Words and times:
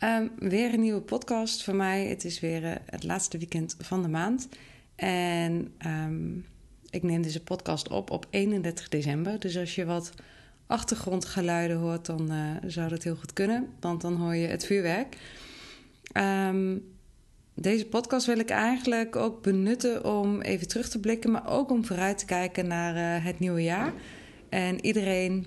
Ehm, 0.00 0.28
weer 0.38 0.74
een 0.74 0.80
nieuwe 0.80 1.00
podcast 1.00 1.64
voor 1.64 1.74
mij. 1.74 2.06
Het 2.06 2.24
is 2.24 2.40
weer 2.40 2.64
eh, 2.64 2.74
het 2.86 3.04
laatste 3.04 3.38
weekend 3.38 3.76
van 3.78 4.02
de 4.02 4.08
maand. 4.08 4.48
En 4.96 5.72
ehm, 5.78 6.36
ik 6.90 7.02
neem 7.02 7.22
deze 7.22 7.42
podcast 7.42 7.88
op 7.88 8.10
op 8.10 8.26
31 8.30 8.88
december. 8.88 9.38
Dus 9.38 9.56
als 9.56 9.74
je 9.74 9.84
wat 9.84 10.12
achtergrondgeluiden 10.66 11.76
hoort, 11.76 12.06
dan 12.06 12.30
eh, 12.30 12.70
zou 12.70 12.88
dat 12.88 13.02
heel 13.02 13.16
goed 13.16 13.32
kunnen. 13.32 13.68
Want 13.80 14.00
dan 14.00 14.14
hoor 14.14 14.34
je 14.34 14.46
het 14.46 14.66
vuurwerk. 14.66 15.16
Ehm, 16.12 16.76
deze 17.54 17.86
podcast 17.86 18.26
wil 18.26 18.38
ik 18.38 18.50
eigenlijk 18.50 19.16
ook 19.16 19.42
benutten 19.42 20.04
om 20.04 20.40
even 20.40 20.68
terug 20.68 20.88
te 20.88 21.00
blikken, 21.00 21.30
maar 21.30 21.48
ook 21.50 21.70
om 21.70 21.84
vooruit 21.84 22.18
te 22.18 22.24
kijken 22.24 22.66
naar 22.66 22.96
eh, 22.96 23.24
het 23.24 23.38
nieuwe 23.38 23.62
jaar. 23.62 23.92
En 24.48 24.84
iedereen, 24.84 25.46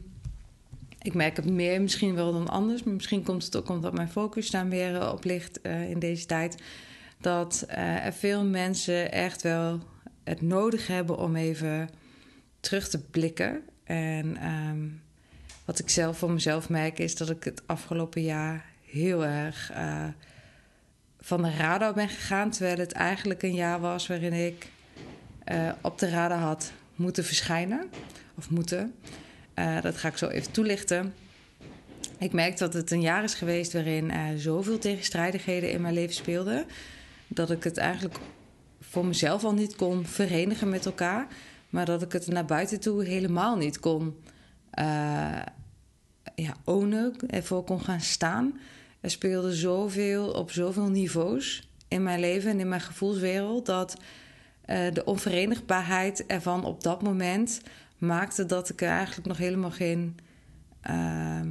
ik 1.04 1.14
merk 1.14 1.36
het 1.36 1.50
meer 1.50 1.82
misschien 1.82 2.16
wel 2.16 2.32
dan 2.32 2.50
anders, 2.50 2.84
maar 2.84 2.94
misschien 2.94 3.24
komt 3.24 3.44
het 3.44 3.56
ook 3.56 3.70
omdat 3.70 3.94
mijn 3.94 4.10
focus 4.10 4.50
daar 4.50 4.66
meer 4.66 4.96
eh, 4.96 5.12
op 5.12 5.24
ligt 5.24 5.60
uh, 5.64 5.90
in 5.90 6.00
deze 6.00 6.26
tijd. 6.26 6.62
Dat 7.22 7.66
uh, 7.70 8.06
er 8.06 8.14
veel 8.14 8.46
mensen 8.46 9.12
echt 9.12 9.42
wel 9.42 9.80
het 10.24 10.42
nodig 10.42 10.88
hebben 10.88 11.18
om 11.18 11.36
even 11.36 11.90
terug 12.60 12.90
te 12.90 13.00
blikken. 13.00 13.62
En 13.84 14.50
um, 14.50 15.02
wat 15.66 15.80
ik 15.80 15.90
zelf 15.90 16.18
voor 16.18 16.32
mezelf 16.32 16.70
merk 16.70 17.00
is 17.00 17.16
dat 17.16 17.30
ik 17.30 17.44
het 17.44 17.62
afgelopen 17.66 18.22
jaar 18.22 18.66
heel 18.86 19.26
erg 19.26 19.72
van 21.20 21.42
de 21.42 21.52
radar 21.52 21.94
ben 21.94 22.10
gegaan. 22.10 22.50
Terwijl 22.50 22.78
het 22.78 22.92
eigenlijk 22.92 23.44
een 23.44 23.54
jaar 23.54 23.80
was 23.80 24.08
waarin 24.08 24.34
ik 24.34 24.68
op 25.82 26.00
de 26.00 26.10
radar 26.10 26.38
had 26.38 26.72
moeten 26.96 27.24
verschijnen. 27.24 27.90
Of 28.36 28.50
moeten. 28.50 28.94
Uh, 29.56 29.82
dat 29.82 29.98
ga 29.98 30.08
ik 30.08 30.18
zo 30.18 30.28
even 30.28 30.52
toelichten. 30.52 31.14
Ik 32.20 32.34
merk 32.34 32.58
dat 32.58 32.74
het 32.74 32.92
een 32.92 33.02
jaar 33.02 33.24
is 33.24 33.34
geweest 33.34 33.74
waarin 33.74 34.12
er 34.12 34.40
zoveel 34.40 34.78
tegenstrijdigheden 34.78 35.72
in 35.72 35.82
mijn 35.82 35.94
leven 35.94 36.16
speelden. 36.16 36.66
Dat 37.28 37.52
ik 37.52 37.64
het 37.64 37.78
eigenlijk 37.78 38.16
voor 38.82 39.06
mezelf 39.06 39.44
al 39.44 39.54
niet 39.54 39.76
kon 39.76 40.06
verenigen 40.06 40.70
met 40.70 40.86
elkaar. 40.86 41.28
Maar 41.70 41.86
dat 41.86 42.02
ik 42.02 42.12
het 42.12 42.28
naar 42.28 42.46
buiten 42.46 42.80
toe 42.80 43.04
helemaal 43.04 43.56
niet 43.56 43.80
kon 43.80 44.16
uh, 44.80 45.42
ja, 46.36 46.54
ownen. 46.64 47.16
Ervoor 47.28 47.64
kon 47.64 47.82
gaan 47.82 48.02
staan. 48.02 48.60
Er 49.02 49.12
speelde 49.12 49.56
zoveel 49.56 50.32
op 50.32 50.52
zoveel 50.52 50.90
niveaus 50.90 51.68
in 51.88 52.04
mijn 52.04 52.20
leven 52.20 52.52
en 52.52 52.60
in 52.60 52.70
mijn 52.70 52.82
gevoelswereld 52.82 53.66
dat 53.66 53.98
de 54.66 55.02
onverenigbaarheid 55.06 56.26
ervan 56.26 56.66
op 56.66 56.84
dat 56.84 57.02
moment 57.02 57.62
maakte 58.04 58.46
dat 58.46 58.70
ik 58.70 58.82
er 58.82 58.90
eigenlijk 58.90 59.28
nog 59.28 59.38
helemaal 59.38 59.72
geen 59.72 60.18
uh, 60.90 61.42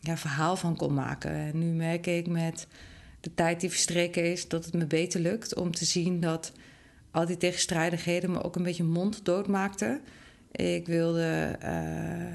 ja, 0.00 0.16
verhaal 0.16 0.56
van 0.56 0.76
kon 0.76 0.94
maken. 0.94 1.30
En 1.30 1.58
nu 1.58 1.66
merk 1.66 2.06
ik 2.06 2.26
met 2.28 2.66
de 3.20 3.34
tijd 3.34 3.60
die 3.60 3.70
verstreken 3.70 4.30
is 4.30 4.48
dat 4.48 4.64
het 4.64 4.74
me 4.74 4.86
beter 4.86 5.20
lukt 5.20 5.54
om 5.54 5.72
te 5.72 5.84
zien 5.84 6.20
dat 6.20 6.52
al 7.10 7.26
die 7.26 7.36
tegenstrijdigheden 7.36 8.30
me 8.30 8.42
ook 8.42 8.56
een 8.56 8.62
beetje 8.62 8.84
monddood 8.84 9.46
maakten. 9.46 10.00
Ik 10.50 10.86
wilde. 10.86 11.58
Uh, 11.62 12.32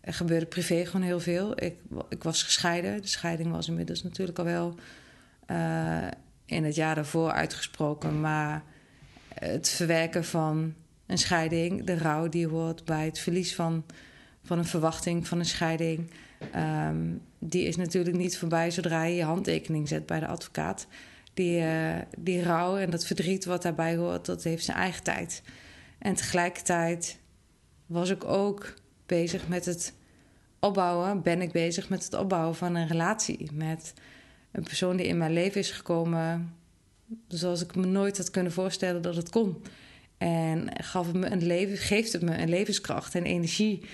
er 0.00 0.14
gebeurde 0.14 0.46
privé 0.46 0.86
gewoon 0.86 1.06
heel 1.06 1.20
veel. 1.20 1.62
Ik, 1.62 1.76
ik 2.08 2.22
was 2.22 2.42
gescheiden. 2.42 3.02
De 3.02 3.08
scheiding 3.08 3.50
was 3.50 3.68
inmiddels 3.68 4.02
natuurlijk 4.02 4.38
al 4.38 4.44
wel 4.44 4.74
uh, 5.50 6.06
in 6.46 6.64
het 6.64 6.74
jaar 6.74 6.94
daarvoor 6.94 7.30
uitgesproken. 7.30 8.20
Maar 8.20 8.62
het 9.34 9.68
verwerken 9.68 10.24
van 10.24 10.74
een 11.06 11.18
scheiding, 11.18 11.84
de 11.84 11.98
rouw 11.98 12.28
die 12.28 12.48
hoort 12.48 12.84
bij 12.84 13.04
het 13.04 13.18
verlies 13.18 13.54
van, 13.54 13.84
van 14.42 14.58
een 14.58 14.64
verwachting 14.64 15.28
van 15.28 15.38
een 15.38 15.44
scheiding, 15.44 16.10
um, 16.88 17.22
die 17.38 17.66
is 17.66 17.76
natuurlijk 17.76 18.16
niet 18.16 18.38
voorbij 18.38 18.70
zodra 18.70 19.04
je 19.04 19.16
je 19.16 19.24
handtekening 19.24 19.88
zet 19.88 20.06
bij 20.06 20.20
de 20.20 20.26
advocaat. 20.26 20.86
Die, 21.34 21.60
uh, 21.60 21.94
die 22.18 22.42
rouw 22.42 22.76
en 22.76 22.90
dat 22.90 23.06
verdriet 23.06 23.44
wat 23.44 23.62
daarbij 23.62 23.96
hoort, 23.96 24.26
dat 24.26 24.42
heeft 24.42 24.64
zijn 24.64 24.76
eigen 24.76 25.02
tijd. 25.02 25.42
En 25.98 26.14
tegelijkertijd 26.14 27.18
was 27.86 28.10
ik 28.10 28.24
ook 28.24 28.74
bezig 29.06 29.48
met 29.48 29.64
het 29.64 29.94
opbouwen, 30.60 31.22
ben 31.22 31.42
ik 31.42 31.52
bezig 31.52 31.88
met 31.88 32.04
het 32.04 32.14
opbouwen 32.14 32.54
van 32.54 32.74
een 32.74 32.86
relatie. 32.86 33.50
Met 33.52 33.94
een 34.52 34.62
persoon 34.62 34.96
die 34.96 35.06
in 35.06 35.18
mijn 35.18 35.32
leven 35.32 35.60
is 35.60 35.70
gekomen 35.70 36.54
zoals 37.28 37.62
ik 37.62 37.74
me 37.74 37.86
nooit 37.86 38.16
had 38.16 38.30
kunnen 38.30 38.52
voorstellen 38.52 39.02
dat 39.02 39.16
het 39.16 39.30
kon. 39.30 39.62
En 40.18 40.68
gaf 40.84 41.06
het 41.06 41.16
me 41.16 41.26
een 41.26 41.46
leven, 41.46 41.76
geeft 41.76 42.12
het 42.12 42.22
me 42.22 42.38
een 42.38 42.48
levenskracht 42.48 43.14
en 43.14 43.24
energie 43.24 43.84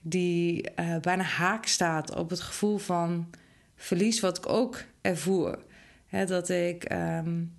die 0.00 0.70
uh, 0.80 0.96
bijna 1.00 1.22
haak 1.22 1.66
staat 1.66 2.14
op 2.14 2.30
het 2.30 2.40
gevoel 2.40 2.78
van 2.78 3.30
verlies 3.76 4.20
wat 4.20 4.38
ik 4.38 4.48
ook 4.48 4.84
ervoer. 5.00 5.58
He, 6.06 6.26
dat 6.26 6.48
ik 6.48 6.92
um, 6.92 7.52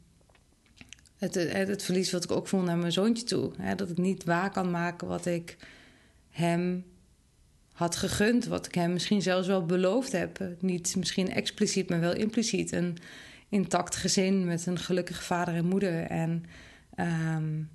het, 1.18 1.34
het, 1.34 1.68
het, 1.68 1.84
verlies 1.84 2.12
wat 2.12 2.24
ik 2.24 2.32
ook 2.32 2.48
voel 2.48 2.62
naar 2.62 2.78
mijn 2.78 2.92
zoontje 2.92 3.24
toe. 3.24 3.52
Dat 3.76 3.90
ik 3.90 3.98
niet 3.98 4.24
waar 4.24 4.52
kan 4.52 4.72
maken 4.72 5.08
wat 5.08 5.26
ik 5.26 5.58
hem 6.30 6.86
had 7.74 7.96
gegund. 7.96 8.46
Wat 8.46 8.66
ik 8.66 8.76
hem 8.76 8.94
misschien 8.94 9.22
zelfs 9.22 9.48
wel 9.48 9.66
beloofd 9.66 10.12
heb. 10.12 10.40
Niet 10.60 10.96
misschien 10.96 11.32
expliciet, 11.32 11.90
maar 11.90 12.00
wel 12.00 12.14
impliciet. 12.14 12.72
Een 12.72 12.98
intact 13.50 13.96
gezin 13.96 14.46
met 14.46 14.66
een 14.66 14.80
gelukkige 14.80 15.24
vader 15.24 15.54
en 15.54 15.66
moeder. 15.66 16.04
En 16.04 16.46
um, 16.96 17.70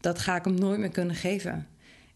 dat 0.00 0.18
ga 0.18 0.36
ik 0.36 0.44
hem 0.44 0.54
nooit 0.54 0.78
meer 0.78 0.90
kunnen 0.90 1.16
geven. 1.16 1.66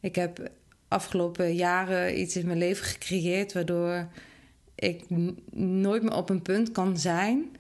Ik 0.01 0.15
heb 0.15 0.51
afgelopen 0.89 1.55
jaren 1.55 2.21
iets 2.21 2.37
in 2.37 2.47
mijn 2.47 2.59
leven 2.59 2.85
gecreëerd 2.85 3.53
waardoor 3.53 4.09
ik 4.75 5.05
nooit 5.55 6.03
meer 6.03 6.15
op 6.15 6.31
een 6.31 6.43
punt 6.43 6.73
kan 6.73 6.99
zijn 6.99 7.57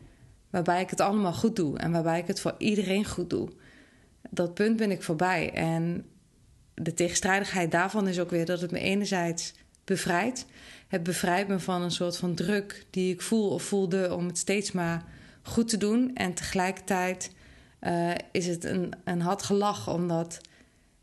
waarbij 0.53 0.81
ik 0.81 0.91
het 0.91 1.01
allemaal 1.01 1.33
goed 1.33 1.57
doe 1.57 1.79
en 1.79 1.93
waarbij 1.93 2.19
ik 2.19 2.27
het 2.27 2.41
voor 2.41 2.55
iedereen 2.59 3.05
goed 3.05 3.31
doe. 3.31 3.49
Dat 4.31 4.55
punt 4.55 4.77
ben 4.77 4.91
ik 4.91 5.03
voorbij. 5.03 5.53
En 5.53 6.07
de 6.75 6.95
tegenstrijdigheid 6.95 7.71
daarvan 7.71 8.09
is 8.09 8.21
ook 8.21 8.31
weer 8.31 8.47
dat 8.47 8.61
het 8.61 8.71
me 8.71 8.79
enerzijds 8.79 9.55
bevrijdt. 9.85 10.47
Het 10.89 11.03
bevrijdt 11.03 11.49
me 11.49 11.59
van 11.61 11.83
een 11.83 11.91
soort 11.91 12.17
van 12.17 12.35
druk 12.35 12.87
die 12.91 13.13
ik 13.13 13.23
voel 13.23 13.51
of 13.51 13.63
voelde 13.63 14.15
om 14.15 14.27
het 14.27 14.39
steeds 14.39 14.73
maar 14.73 15.05
goed 15.43 15.69
te 15.69 15.77
doen. 15.77 16.11
En 16.15 16.35
tegelijkertijd 16.35 17.31
uh, 17.83 18.11
is 18.33 18.47
het 18.47 18.65
een, 18.65 18.93
een 19.05 19.21
hard 19.21 19.43
gelach, 19.43 19.89
omdat 19.89 20.41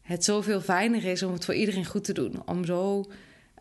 het 0.02 0.24
zoveel 0.24 0.62
fijner 0.62 1.06
is 1.06 1.24
om 1.24 1.34
het 1.34 1.46
voor 1.46 1.54
iedereen 1.54 1.86
goed 1.86 2.04
te 2.04 2.14
doen. 2.14 2.42
Om 2.46 2.66
zo, 2.66 3.06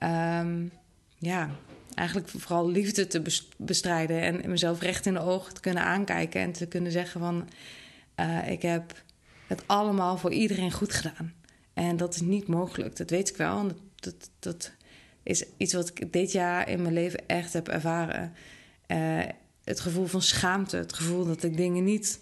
um, 0.02 0.70
ja, 1.18 1.50
eigenlijk 1.94 2.28
vooral 2.28 2.70
liefde 2.70 3.06
te 3.06 3.22
bestrijden 3.56 4.20
en 4.20 4.50
mezelf 4.50 4.80
recht 4.80 5.06
in 5.06 5.12
de 5.12 5.20
ogen 5.20 5.54
te 5.54 5.60
kunnen 5.60 5.82
aankijken 5.82 6.40
en 6.40 6.52
te 6.52 6.66
kunnen 6.66 6.92
zeggen 6.92 7.20
van, 7.20 7.48
uh, 8.20 8.50
ik 8.50 8.62
heb 8.62 9.02
het 9.46 9.62
allemaal 9.66 10.16
voor 10.16 10.32
iedereen 10.32 10.72
goed 10.72 10.92
gedaan. 10.92 11.32
En 11.74 11.96
dat 11.96 12.14
is 12.14 12.20
niet 12.20 12.46
mogelijk, 12.46 12.96
dat 12.96 13.10
weet 13.10 13.28
ik 13.28 13.36
wel. 13.36 13.70
Dat, 13.96 14.30
dat, 14.38 14.72
is 15.22 15.44
iets 15.56 15.72
wat 15.72 15.88
ik 15.88 16.12
dit 16.12 16.32
jaar 16.32 16.68
in 16.68 16.82
mijn 16.82 16.94
leven 16.94 17.26
echt 17.26 17.52
heb 17.52 17.68
ervaren. 17.68 18.32
Uh, 18.86 19.20
het 19.64 19.80
gevoel 19.80 20.06
van 20.06 20.22
schaamte, 20.22 20.76
het 20.76 20.92
gevoel 20.92 21.26
dat 21.26 21.42
ik 21.42 21.56
dingen 21.56 21.84
niet 21.84 22.20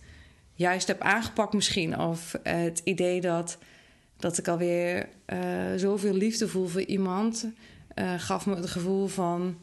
juist 0.56 0.86
heb 0.86 1.00
aangepakt 1.00 1.52
misschien. 1.52 1.98
Of 1.98 2.38
het 2.42 2.80
idee 2.84 3.20
dat, 3.20 3.58
dat 4.16 4.38
ik 4.38 4.48
alweer 4.48 5.08
uh, 5.26 5.38
zoveel 5.76 6.14
liefde 6.14 6.48
voel 6.48 6.66
voor 6.66 6.82
iemand... 6.82 7.46
uh, 7.94 8.14
gaf 8.16 8.46
me 8.46 8.56
het 8.56 8.70
gevoel 8.70 9.06
van 9.06 9.58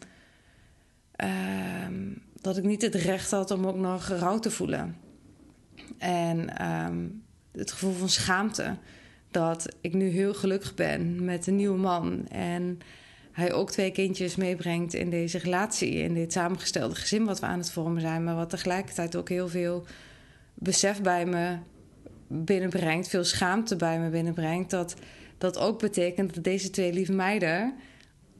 ehm, 1.16 2.12
dat 2.42 2.58
ik 2.58 2.64
niet 2.64 2.82
het 2.82 2.96
recht 2.96 3.32
had 3.32 3.52
om 3.52 3.68
ook 3.68 3.78
nog 3.78 4.08
rouw 4.08 4.40
te 4.40 4.52
voelen. 4.52 4.98
En 5.98 6.58
ehm, 6.58 7.08
het 7.52 7.72
gevoel 7.72 7.94
van 7.94 8.10
schaamte 8.10 8.78
dat 9.32 9.76
ik 9.82 9.94
nu 9.94 10.10
heel 10.10 10.34
gelukkig 10.34 10.74
ben 10.74 11.26
met 11.26 11.48
een 11.48 11.56
nieuwe 11.56 11.78
man. 11.78 12.28
En 12.28 12.80
hij 13.32 13.54
ook 13.54 13.72
twee 13.72 13.92
kindjes 13.92 14.36
meebrengt 14.36 14.94
in 14.94 15.10
deze 15.10 15.38
relatie, 15.38 15.92
in 15.92 16.14
dit 16.14 16.32
samengestelde 16.32 16.96
gezin 16.96 17.26
wat 17.26 17.40
we 17.40 17.46
aan 17.46 17.58
het 17.58 17.72
vormen 17.72 18.02
zijn. 18.02 18.24
Maar 18.24 18.36
wat 18.36 18.50
tegelijkertijd 18.50 19.16
ook 19.16 19.30
heel 19.30 19.48
veel 19.48 19.86
besef 20.64 21.02
bij 21.02 21.26
me 21.26 21.58
binnenbrengt, 22.28 23.08
veel 23.08 23.24
schaamte 23.24 23.76
bij 23.76 24.00
me 24.00 24.10
binnenbrengt. 24.10 24.70
Dat 24.70 24.96
dat 25.38 25.58
ook 25.58 25.80
betekent 25.80 26.34
dat 26.34 26.44
deze 26.44 26.70
twee 26.70 26.94
lieve 26.94 27.14
meiden 27.14 27.74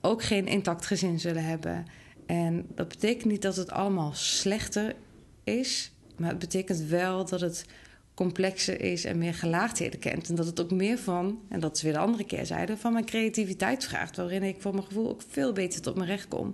ook 0.02 0.24
geen 0.24 0.48
intact 0.48 0.86
gezin 0.86 1.20
zullen 1.20 1.46
hebben. 1.46 1.86
En 2.26 2.66
dat 2.76 2.88
betekent 2.88 3.32
niet 3.32 3.42
dat 3.42 3.56
het 3.56 3.72
allemaal 3.72 4.14
slechter 4.14 4.96
is, 5.44 5.92
maar 6.18 6.30
het 6.30 6.40
betekent 6.40 6.80
wel 6.80 7.26
dat 7.26 7.42
het 7.42 7.66
complexer 8.14 8.82
is 8.82 9.06
en 9.06 9.18
meer 9.18 9.34
gelaagdheden 9.34 10.00
kent. 10.00 10.30
En 10.30 10.36
dat 10.36 10.46
het 10.46 10.62
ook 10.62 10.72
meer 10.72 10.98
van, 10.98 11.42
en 11.50 11.60
dat 11.60 11.76
is 11.76 11.82
weer 11.82 11.94
de 11.94 12.00
andere 12.00 12.26
keerzijde, 12.26 12.78
van 12.78 12.94
mijn 12.94 13.06
creativiteit 13.06 13.86
vraagt. 13.86 14.16
Waarin 14.16 14.44
ik 14.44 14.62
voor 14.62 14.74
mijn 14.74 14.86
gevoel 14.86 15.10
ook 15.10 15.22
veel 15.30 15.54
beter 15.54 15.82
tot 15.82 15.96
mijn 15.96 16.10
recht 16.10 16.28
kom. 16.28 16.54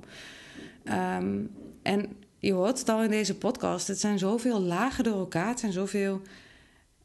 Ehm, 0.83 1.39
en 1.81 2.05
je 2.39 2.53
hoort 2.53 2.79
het 2.79 2.89
al 2.89 3.03
in 3.03 3.09
deze 3.09 3.35
podcast. 3.35 3.87
Het 3.87 3.99
zijn 3.99 4.19
zoveel 4.19 4.61
lagen 4.61 5.03
door 5.03 5.17
elkaar. 5.19 5.47
Het 5.47 5.59
zijn 5.59 5.71
zoveel 5.71 6.21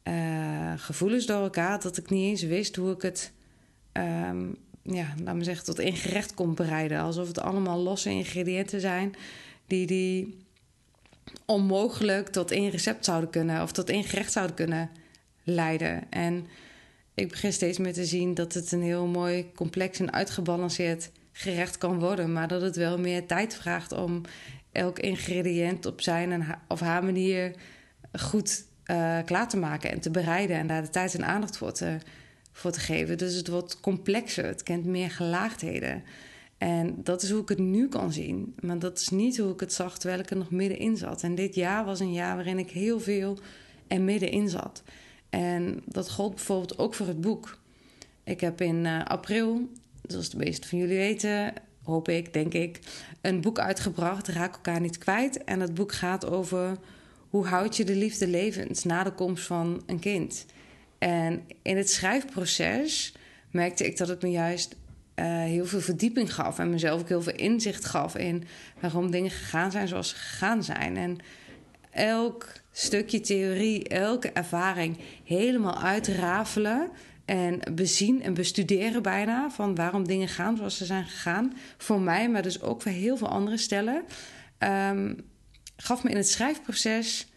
uh, 0.03 0.73
gevoelens 0.77 1.25
door 1.25 1.41
elkaar. 1.41 1.81
Dat 1.81 1.97
ik 1.97 2.09
niet 2.09 2.29
eens 2.29 2.41
wist 2.41 2.75
hoe 2.75 2.91
ik 2.91 3.01
het, 3.01 3.31
um, 3.93 4.55
ja, 4.81 5.13
laat 5.23 5.35
me 5.35 5.43
zeggen, 5.43 5.65
tot 5.65 5.79
één 5.79 5.95
gerecht 5.95 6.33
kon 6.33 6.55
bereiden. 6.55 6.99
Alsof 6.99 7.27
het 7.27 7.39
allemaal 7.39 7.79
losse 7.79 8.09
ingrediënten 8.09 8.79
zijn 8.81 9.15
die, 9.67 9.87
die 9.87 10.37
onmogelijk 11.45 12.27
tot 12.27 12.51
één 12.51 12.69
recept 12.69 13.05
zouden 13.05 13.29
kunnen 13.29 13.61
of 13.61 13.71
tot 13.71 13.89
één 13.89 14.03
gerecht 14.03 14.31
zouden 14.31 14.55
kunnen 14.55 14.89
leiden. 15.43 16.11
En 16.11 16.47
ik 17.13 17.29
begin 17.29 17.53
steeds 17.53 17.77
meer 17.77 17.93
te 17.93 18.05
zien 18.05 18.33
dat 18.33 18.53
het 18.53 18.71
een 18.71 18.81
heel 18.81 19.05
mooi, 19.05 19.51
complex 19.55 19.99
en 19.99 20.13
uitgebalanceerd 20.13 21.11
gerecht 21.31 21.77
kan 21.77 21.99
worden, 21.99 22.33
maar 22.33 22.47
dat 22.47 22.61
het 22.61 22.75
wel 22.75 22.97
meer 22.97 23.25
tijd 23.25 23.55
vraagt 23.55 23.91
om 23.91 24.21
elk 24.75 24.99
ingrediënt 24.99 25.85
op 25.85 26.01
zijn 26.01 26.31
en 26.31 26.45
of 26.67 26.79
haar 26.79 27.03
manier 27.03 27.55
goed 28.11 28.65
uh, 28.91 29.19
klaar 29.25 29.49
te 29.49 29.57
maken 29.57 29.91
en 29.91 29.99
te 29.99 30.11
bereiden 30.11 30.57
en 30.57 30.67
daar 30.67 30.81
de 30.81 30.89
tijd 30.89 31.15
en 31.15 31.25
aandacht 31.25 31.57
voor 31.57 31.71
te, 31.71 31.97
voor 32.51 32.71
te 32.71 32.79
geven. 32.79 33.17
Dus 33.17 33.35
het 33.35 33.47
wordt 33.47 33.79
complexer, 33.79 34.45
het 34.45 34.63
kent 34.63 34.85
meer 34.85 35.11
gelaagdheden. 35.11 36.03
En 36.57 36.95
dat 37.03 37.21
is 37.21 37.29
hoe 37.31 37.41
ik 37.41 37.49
het 37.49 37.59
nu 37.59 37.87
kan 37.87 38.13
zien. 38.13 38.55
Maar 38.59 38.79
dat 38.79 38.99
is 38.99 39.09
niet 39.09 39.37
hoe 39.37 39.53
ik 39.53 39.59
het 39.59 39.73
zag 39.73 39.97
terwijl 39.97 40.21
ik 40.21 40.29
er 40.29 40.37
nog 40.37 40.51
middenin 40.51 40.97
zat. 40.97 41.23
En 41.23 41.35
dit 41.35 41.55
jaar 41.55 41.85
was 41.85 41.99
een 41.99 42.13
jaar 42.13 42.35
waarin 42.35 42.59
ik 42.59 42.69
heel 42.69 42.99
veel 42.99 43.39
er 43.87 44.01
middenin 44.01 44.49
zat. 44.49 44.83
En 45.29 45.81
dat 45.85 46.11
gold 46.11 46.35
bijvoorbeeld 46.35 46.77
ook 46.77 46.93
voor 46.93 47.07
het 47.07 47.21
boek. 47.21 47.59
Ik 48.23 48.41
heb 48.41 48.61
in 48.61 48.85
uh, 48.85 49.05
april, 49.05 49.69
zoals 50.07 50.29
de 50.29 50.37
meesten 50.37 50.69
van 50.69 50.77
jullie 50.77 50.97
weten, 50.97 51.53
hoop 51.85 52.09
ik, 52.09 52.33
denk 52.33 52.53
ik, 52.53 52.79
een 53.21 53.41
boek 53.41 53.59
uitgebracht. 53.59 54.27
Raak 54.27 54.53
elkaar 54.53 54.81
niet 54.81 54.97
kwijt. 54.97 55.43
En 55.43 55.59
dat 55.59 55.73
boek 55.73 55.93
gaat 55.93 56.25
over 56.25 56.77
hoe 57.29 57.45
houd 57.45 57.77
je 57.77 57.83
de 57.83 57.95
liefde 57.95 58.27
levend 58.27 58.85
na 58.85 59.03
de 59.03 59.11
komst 59.11 59.45
van 59.45 59.83
een 59.85 59.99
kind. 59.99 60.45
En 60.97 61.43
in 61.61 61.77
het 61.77 61.89
schrijfproces 61.89 63.13
merkte 63.51 63.85
ik 63.85 63.97
dat 63.97 64.07
het 64.07 64.21
me 64.21 64.31
juist 64.31 64.75
uh, 65.15 65.25
heel 65.25 65.65
veel 65.65 65.81
verdieping 65.81 66.33
gaf. 66.33 66.59
En 66.59 66.69
mezelf 66.69 67.01
ook 67.01 67.07
heel 67.07 67.21
veel 67.21 67.35
inzicht 67.35 67.85
gaf 67.85 68.15
in 68.15 68.43
waarom 68.79 69.11
dingen 69.11 69.31
gegaan 69.31 69.71
zijn 69.71 69.87
zoals 69.87 70.09
ze 70.09 70.15
gegaan 70.15 70.63
zijn. 70.63 70.97
En 70.97 71.17
elk 71.91 72.51
stukje 72.71 73.19
theorie, 73.19 73.87
elke 73.87 74.31
ervaring 74.31 74.97
helemaal 75.23 75.81
uitrafelen. 75.81 76.89
En 77.25 77.59
bezien 77.73 78.21
en 78.21 78.33
bestuderen 78.33 79.01
bijna 79.01 79.49
van 79.49 79.75
waarom 79.75 80.07
dingen 80.07 80.27
gaan 80.27 80.57
zoals 80.57 80.77
ze 80.77 80.85
zijn 80.85 81.05
gegaan. 81.05 81.53
Voor 81.77 82.01
mij, 82.01 82.29
maar 82.29 82.41
dus 82.41 82.61
ook 82.61 82.81
voor 82.81 82.91
heel 82.91 83.17
veel 83.17 83.29
andere 83.29 83.57
stellen. 83.57 84.03
Um, 84.59 85.15
gaf 85.75 86.03
me 86.03 86.09
in 86.09 86.15
het 86.15 86.29
schrijfproces 86.29 87.27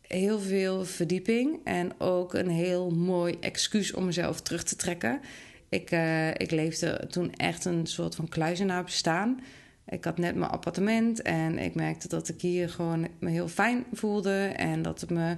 heel 0.00 0.40
veel 0.40 0.84
verdieping. 0.84 1.60
En 1.64 2.00
ook 2.00 2.34
een 2.34 2.48
heel 2.48 2.90
mooi 2.90 3.36
excuus 3.40 3.92
om 3.92 4.04
mezelf 4.04 4.40
terug 4.40 4.62
te 4.62 4.76
trekken. 4.76 5.20
Ik, 5.68 5.90
uh, 5.90 6.28
ik 6.28 6.50
leefde 6.50 7.06
toen 7.10 7.32
echt 7.32 7.64
een 7.64 7.86
soort 7.86 8.14
van 8.14 8.28
kluizenaar 8.28 8.84
bestaan. 8.84 9.40
Ik 9.86 10.04
had 10.04 10.18
net 10.18 10.34
mijn 10.34 10.50
appartement 10.50 11.22
en 11.22 11.58
ik 11.58 11.74
merkte 11.74 12.08
dat 12.08 12.28
ik 12.28 12.40
hier 12.40 12.68
gewoon 12.68 13.08
me 13.18 13.30
heel 13.30 13.48
fijn 13.48 13.84
voelde. 13.92 14.44
En 14.56 14.82
dat 14.82 15.00
het 15.00 15.10
me 15.10 15.36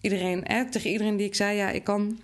iedereen, 0.00 0.44
eh, 0.44 0.60
tegen 0.60 0.90
iedereen 0.90 1.16
die 1.16 1.26
ik 1.26 1.34
zei, 1.34 1.56
ja, 1.56 1.70
ik 1.70 1.84
kan 1.84 2.18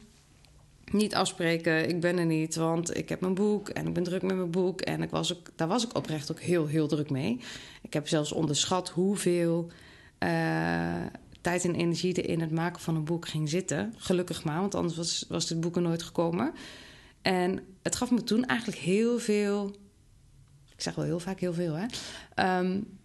niet 0.93 1.15
afspreken, 1.15 1.89
ik 1.89 2.01
ben 2.01 2.19
er 2.19 2.27
niet, 2.27 2.55
want 2.55 2.97
ik 2.97 3.09
heb 3.09 3.21
mijn 3.21 3.35
boek 3.35 3.69
en 3.69 3.87
ik 3.87 3.93
ben 3.93 4.03
druk 4.03 4.23
met 4.23 4.37
mijn 4.37 4.51
boek. 4.51 4.81
En 4.81 5.03
ik 5.03 5.11
was 5.11 5.37
ook, 5.37 5.47
daar 5.57 5.69
was 5.69 5.85
ik 5.85 5.97
oprecht 5.97 6.31
ook 6.31 6.41
heel, 6.41 6.67
heel 6.67 6.89
druk 6.89 7.11
mee. 7.11 7.41
Ik 7.83 7.93
heb 7.93 8.09
zelfs 8.09 8.33
onderschat 8.33 8.89
hoeveel 8.89 9.71
uh, 10.19 11.07
tijd 11.41 11.65
en 11.65 11.75
energie 11.75 12.15
er 12.15 12.29
in 12.29 12.41
het 12.41 12.51
maken 12.51 12.81
van 12.81 12.97
een 12.97 13.05
boek 13.05 13.29
ging 13.29 13.49
zitten. 13.49 13.95
Gelukkig 13.97 14.45
maar, 14.45 14.61
want 14.61 14.75
anders 14.75 14.97
was, 14.97 15.25
was 15.29 15.47
dit 15.47 15.61
boek 15.61 15.77
er 15.77 15.83
nooit 15.83 16.03
gekomen. 16.03 16.53
En 17.23 17.61
het 17.83 17.97
gaf 17.97 18.11
me 18.11 18.25
toen 18.25 18.45
eigenlijk 18.45 18.81
heel 18.81 19.19
veel. 19.19 19.77
Ik 20.75 20.83
zeg 20.83 20.95
wel 20.95 21.05
heel 21.05 21.21
vaak 21.21 21.41
heel 21.41 21.53
veel, 21.53 21.75
hè? 21.75 21.87
Um, 22.59 22.99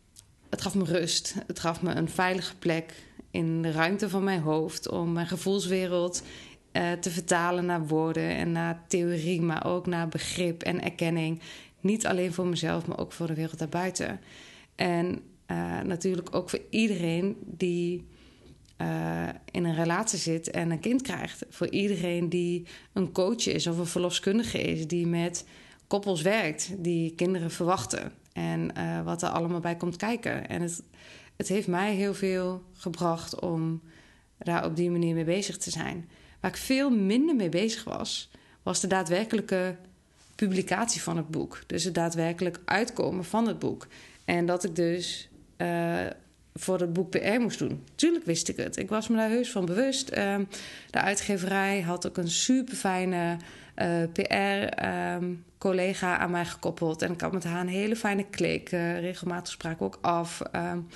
het 0.49 0.61
gaf 0.61 0.75
me 0.75 0.83
rust. 0.83 1.35
Het 1.47 1.59
gaf 1.59 1.81
me 1.81 1.93
een 1.93 2.09
veilige 2.09 2.55
plek 2.55 2.93
in 3.31 3.61
de 3.61 3.71
ruimte 3.71 4.09
van 4.09 4.23
mijn 4.23 4.41
hoofd 4.41 4.89
om 4.89 5.11
mijn 5.11 5.27
gevoelswereld 5.27 6.23
uh, 6.73 6.91
te 6.91 7.09
vertalen 7.09 7.65
naar 7.65 7.87
woorden 7.87 8.29
en 8.29 8.51
naar 8.51 8.83
theorie, 8.87 9.41
maar 9.41 9.65
ook 9.65 9.87
naar 9.87 10.07
begrip 10.07 10.63
en 10.63 10.81
erkenning. 10.81 11.41
Niet 11.79 12.05
alleen 12.05 12.33
voor 12.33 12.47
mezelf, 12.47 12.87
maar 12.87 12.99
ook 12.99 13.11
voor 13.11 13.27
de 13.27 13.33
wereld 13.33 13.59
daarbuiten. 13.59 14.19
En 14.75 15.21
uh, 15.47 15.81
natuurlijk 15.81 16.35
ook 16.35 16.49
voor 16.49 16.61
iedereen 16.69 17.37
die 17.45 18.07
uh, 18.81 19.27
in 19.51 19.65
een 19.65 19.75
relatie 19.75 20.19
zit 20.19 20.51
en 20.51 20.71
een 20.71 20.79
kind 20.79 21.01
krijgt. 21.01 21.45
Voor 21.49 21.69
iedereen 21.69 22.29
die 22.29 22.65
een 22.93 23.11
coach 23.11 23.47
is 23.47 23.67
of 23.67 23.77
een 23.77 23.85
verloskundige 23.85 24.61
is, 24.61 24.87
die 24.87 25.07
met 25.07 25.45
koppels 25.87 26.21
werkt, 26.21 26.71
die 26.77 27.15
kinderen 27.15 27.51
verwachten. 27.51 28.11
En 28.33 28.73
wat 29.03 29.21
er 29.21 29.29
allemaal 29.29 29.59
bij 29.59 29.75
komt 29.75 29.95
kijken. 29.95 30.47
En 30.49 30.61
het, 30.61 30.83
het 31.37 31.47
heeft 31.47 31.67
mij 31.67 31.93
heel 31.93 32.13
veel 32.13 32.63
gebracht 32.73 33.39
om 33.39 33.81
daar 34.37 34.65
op 34.65 34.75
die 34.75 34.91
manier 34.91 35.15
mee 35.15 35.23
bezig 35.23 35.57
te 35.57 35.71
zijn. 35.71 36.09
Waar 36.43 36.51
ik 36.51 36.57
veel 36.57 36.89
minder 36.89 37.35
mee 37.35 37.49
bezig 37.49 37.83
was, 37.83 38.29
was 38.63 38.79
de 38.79 38.87
daadwerkelijke 38.87 39.75
publicatie 40.35 41.01
van 41.01 41.17
het 41.17 41.27
boek. 41.27 41.59
Dus 41.67 41.83
het 41.83 41.93
daadwerkelijk 41.93 42.59
uitkomen 42.65 43.25
van 43.25 43.47
het 43.47 43.59
boek. 43.59 43.87
En 44.25 44.45
dat 44.45 44.63
ik 44.63 44.75
dus 44.75 45.29
uh, 45.57 45.99
voor 46.53 46.79
het 46.79 46.93
boek 46.93 47.09
PR 47.09 47.39
moest 47.39 47.59
doen. 47.59 47.83
Tuurlijk 47.95 48.25
wist 48.25 48.49
ik 48.49 48.57
het. 48.57 48.77
Ik 48.77 48.89
was 48.89 49.07
me 49.07 49.15
daar 49.15 49.29
heus 49.29 49.51
van 49.51 49.65
bewust. 49.65 50.11
Uh, 50.17 50.35
de 50.89 50.99
uitgeverij 50.99 51.81
had 51.81 52.07
ook 52.07 52.17
een 52.17 52.31
super 52.31 52.75
fijne 52.75 53.37
uh, 53.77 54.03
PR-collega 54.11 56.15
um, 56.15 56.21
aan 56.21 56.31
mij 56.31 56.45
gekoppeld. 56.45 57.01
En 57.01 57.11
ik 57.11 57.21
had 57.21 57.31
met 57.31 57.43
haar 57.43 57.61
een 57.61 57.67
hele 57.67 57.95
fijne 57.95 58.25
klik. 58.29 58.71
Uh, 58.71 58.99
regelmatig 58.99 59.53
spraken 59.53 59.79
we 59.79 59.85
ook 59.85 59.99
af. 60.01 60.41
Um, 60.55 60.87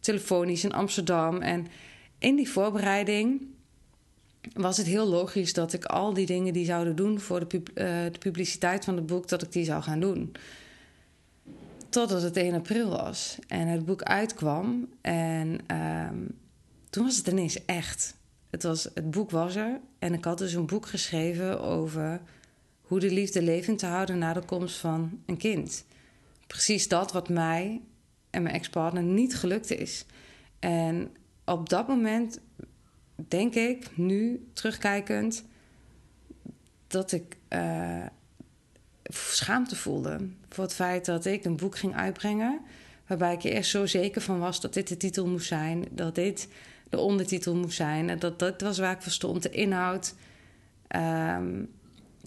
telefonisch 0.00 0.64
in 0.64 0.72
Amsterdam. 0.72 1.40
En 1.40 1.66
in 2.18 2.36
die 2.36 2.50
voorbereiding 2.50 3.50
was 4.52 4.76
het 4.76 4.86
heel 4.86 5.06
logisch 5.06 5.52
dat 5.52 5.72
ik 5.72 5.84
al 5.84 6.14
die 6.14 6.26
dingen 6.26 6.52
die 6.52 6.64
zouden 6.64 6.96
doen 6.96 7.20
voor 7.20 7.40
de, 7.40 7.46
pub 7.46 7.70
de 8.12 8.18
publiciteit 8.18 8.84
van 8.84 8.96
het 8.96 9.06
boek, 9.06 9.28
dat 9.28 9.42
ik 9.42 9.52
die 9.52 9.64
zou 9.64 9.82
gaan 9.82 10.00
doen. 10.00 10.32
Totdat 11.88 12.22
het 12.22 12.36
1 12.36 12.54
april 12.54 12.88
was 12.88 13.38
en 13.48 13.66
het 13.66 13.84
boek 13.84 14.02
uitkwam. 14.02 14.88
En 15.00 15.58
um, 15.76 16.38
toen 16.90 17.04
was 17.04 17.16
het 17.16 17.26
ineens 17.26 17.64
echt. 17.64 18.14
Het, 18.50 18.62
was, 18.62 18.88
het 18.94 19.10
boek 19.10 19.30
was 19.30 19.56
er. 19.56 19.80
En 19.98 20.14
ik 20.14 20.24
had 20.24 20.38
dus 20.38 20.52
een 20.52 20.66
boek 20.66 20.86
geschreven 20.86 21.60
over 21.60 22.20
hoe 22.80 23.00
de 23.00 23.10
liefde 23.10 23.42
levend 23.42 23.78
te 23.78 23.86
houden 23.86 24.18
na 24.18 24.32
de 24.32 24.44
komst 24.44 24.76
van 24.76 25.20
een 25.26 25.36
kind. 25.36 25.84
Precies 26.46 26.88
dat 26.88 27.12
wat 27.12 27.28
mij 27.28 27.80
en 28.30 28.42
mijn 28.42 28.54
ex-partner 28.54 29.02
niet 29.02 29.36
gelukt 29.36 29.70
is. 29.70 30.04
En 30.58 31.16
op 31.44 31.68
dat 31.68 31.88
moment 31.88 32.40
denk 33.28 33.54
ik, 33.54 33.96
nu 33.96 34.46
terugkijkend, 34.52 35.44
dat 36.86 37.12
ik 37.12 37.36
uh, 37.48 38.06
schaamte 39.02 39.76
voelde 39.76 40.28
voor 40.48 40.64
het 40.64 40.74
feit 40.74 41.04
dat 41.04 41.24
ik 41.24 41.44
een 41.44 41.56
boek 41.56 41.76
ging 41.76 41.94
uitbrengen. 41.96 42.60
Waarbij 43.06 43.32
ik 43.32 43.44
er 43.44 43.64
zo 43.64 43.86
zeker 43.86 44.20
van 44.20 44.38
was 44.38 44.60
dat 44.60 44.74
dit 44.74 44.88
de 44.88 44.96
titel 44.96 45.26
moest 45.26 45.46
zijn, 45.46 45.84
dat 45.90 46.14
dit 46.14 46.48
de 46.88 46.98
ondertitel 46.98 47.54
moest 47.54 47.76
zijn. 47.76 48.08
En 48.08 48.18
dat 48.18 48.38
dat 48.38 48.60
was 48.60 48.78
waar 48.78 48.94
ik 48.94 49.02
voor 49.02 49.12
stond, 49.12 49.42
de 49.42 49.50
inhoud. 49.50 50.14
Um, 50.96 51.70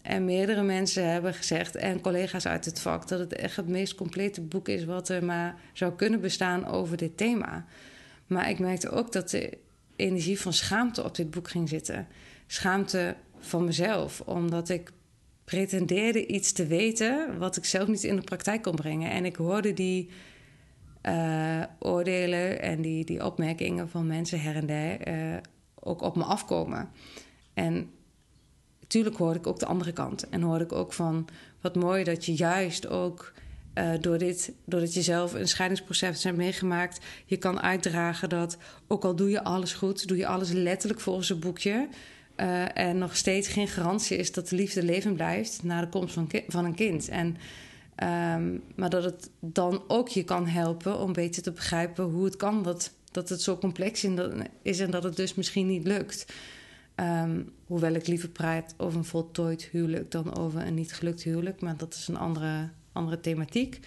en 0.02 0.26
meerdere 0.26 0.64
mensen 0.64 1.12
hebben 1.12 1.34
gezegd, 1.34 1.76
en 1.76 2.02
collega's 2.02 2.46
uit 2.46 2.66
het 2.66 2.80
vak, 2.80 3.08
dat 3.08 3.20
het 3.20 3.34
echt 3.34 3.56
het 3.56 3.68
meest 3.68 3.96
complete 3.96 4.42
boek 4.42 4.68
is 4.68 4.86
wat 4.86 5.10
er 5.10 5.24
maar 5.24 5.56
zou 5.74 5.94
kunnen 5.94 6.22
bestaan 6.22 6.66
over 6.66 6.98
dit 6.98 7.18
thema. 7.18 7.66
Maar 8.28 8.50
ik 8.50 8.60
merkte 8.60 8.90
ook 8.90 9.12
dat 9.12 9.38
energie 9.96 10.40
van 10.40 10.54
schaamte 10.54 11.04
op 11.04 11.16
dit 11.16 11.30
boek 11.32 11.50
ging 11.50 11.70
zitten. 11.70 12.08
Schaamte 12.48 13.16
van 13.40 13.66
mezelf, 13.66 14.22
omdat 14.22 14.70
ik 14.70 14.92
pretendeerde 15.44 16.26
iets 16.26 16.52
te 16.52 16.68
weten 16.68 17.38
wat 17.38 17.58
ik 17.58 17.66
zelf 17.66 17.88
niet 17.88 18.04
in 18.04 18.16
de 18.16 18.22
praktijk 18.22 18.62
kon 18.62 18.76
brengen. 18.76 19.12
En 19.12 19.26
ik 19.26 19.36
hoorde 19.36 19.74
die 19.74 20.10
uh, 21.04 21.64
oordelen 21.80 22.62
en 22.62 22.82
die, 22.82 23.06
die 23.06 23.26
opmerkingen 23.26 23.90
van 23.90 24.08
mensen 24.08 24.42
her 24.42 24.56
en 24.56 24.66
der 24.66 25.08
uh, 25.08 25.38
ook 25.80 26.02
op 26.02 26.16
me 26.16 26.24
afkomen. 26.24 26.90
En 27.54 27.90
natuurlijk 28.80 29.18
hoorde 29.18 29.40
ik 29.40 29.48
ook 29.48 29.60
de 29.60 29.66
andere 29.66 29.92
kant. 29.92 30.30
En 30.30 30.42
hoorde 30.42 30.64
ik 30.64 30.72
ook 30.72 30.94
van 30.94 31.28
wat 31.62 31.76
mooi 31.76 32.04
dat 32.04 32.26
je 32.26 32.34
juist 32.34 32.88
ook 32.88 33.34
uh, 33.76 33.90
door 34.02 34.18
dit, 34.18 34.52
doordat 34.66 34.94
je 34.94 35.02
zelf 35.02 35.34
een 35.34 35.48
scheidingsproces 35.48 36.24
hebt 36.24 36.38
meegemaakt, 36.38 37.00
je 37.26 37.38
kan 37.38 37.62
uitdragen 37.62 38.30
dat 38.30 38.58
ook 38.88 39.04
al 39.04 39.16
doe 39.16 39.30
je 39.30 39.44
alles 39.44 39.74
goed, 39.74 40.08
doe 40.08 40.18
je 40.18 40.28
alles 40.28 40.52
letterlijk 40.52 41.02
volgens 41.02 41.30
het 41.30 41.40
boekje. 41.40 41.88
Uh, 42.38 42.78
en 42.78 42.98
nog 42.98 43.16
steeds 43.16 43.48
geen 43.48 43.68
garantie 43.68 44.18
is 44.18 44.32
dat 44.32 44.50
de 44.50 44.56
liefde 44.56 44.84
leven 44.84 45.14
blijft 45.14 45.64
na 45.64 45.82
de 45.82 45.90
komst 45.90 46.14
van, 46.14 46.30
van 46.48 46.66
een 46.66 46.76
kind. 46.76 47.10
En 47.10 47.38
Um, 48.04 48.64
maar 48.76 48.90
dat 48.90 49.04
het 49.04 49.30
dan 49.40 49.84
ook 49.88 50.10
je 50.10 50.24
kan 50.24 50.48
helpen 50.48 51.00
om 51.00 51.14
beter 51.14 51.42
te 51.42 51.52
begrijpen 51.52 52.04
hoe 52.04 52.26
het 52.26 52.36
kan 52.36 52.64
dat, 52.64 52.94
dat 53.12 53.30
het 53.30 53.42
zo 53.42 53.58
complex 53.58 54.08
is 54.62 54.80
en 54.80 54.92
dat 54.92 55.04
het 55.04 55.16
dus 55.16 55.36
misschien 55.36 55.68
niet 55.68 55.88
lukt. 55.88 56.26
Um, 56.96 57.52
hoewel 57.66 57.94
ik 57.94 58.08
liever 58.08 58.30
praat 58.30 58.74
over 58.78 58.98
een 58.98 59.06
voltooid 59.06 59.64
huwelijk 59.64 60.12
dan 60.12 60.38
over 60.38 60.68
een 60.68 60.74
niet 60.74 60.94
gelukt 60.94 61.24
huwelijk, 61.24 61.62
maar 61.62 61.78
dat 61.78 61.94
is 61.94 62.08
een 62.08 62.18
andere, 62.18 62.70
andere 62.96 63.20
thematiek. 63.20 63.80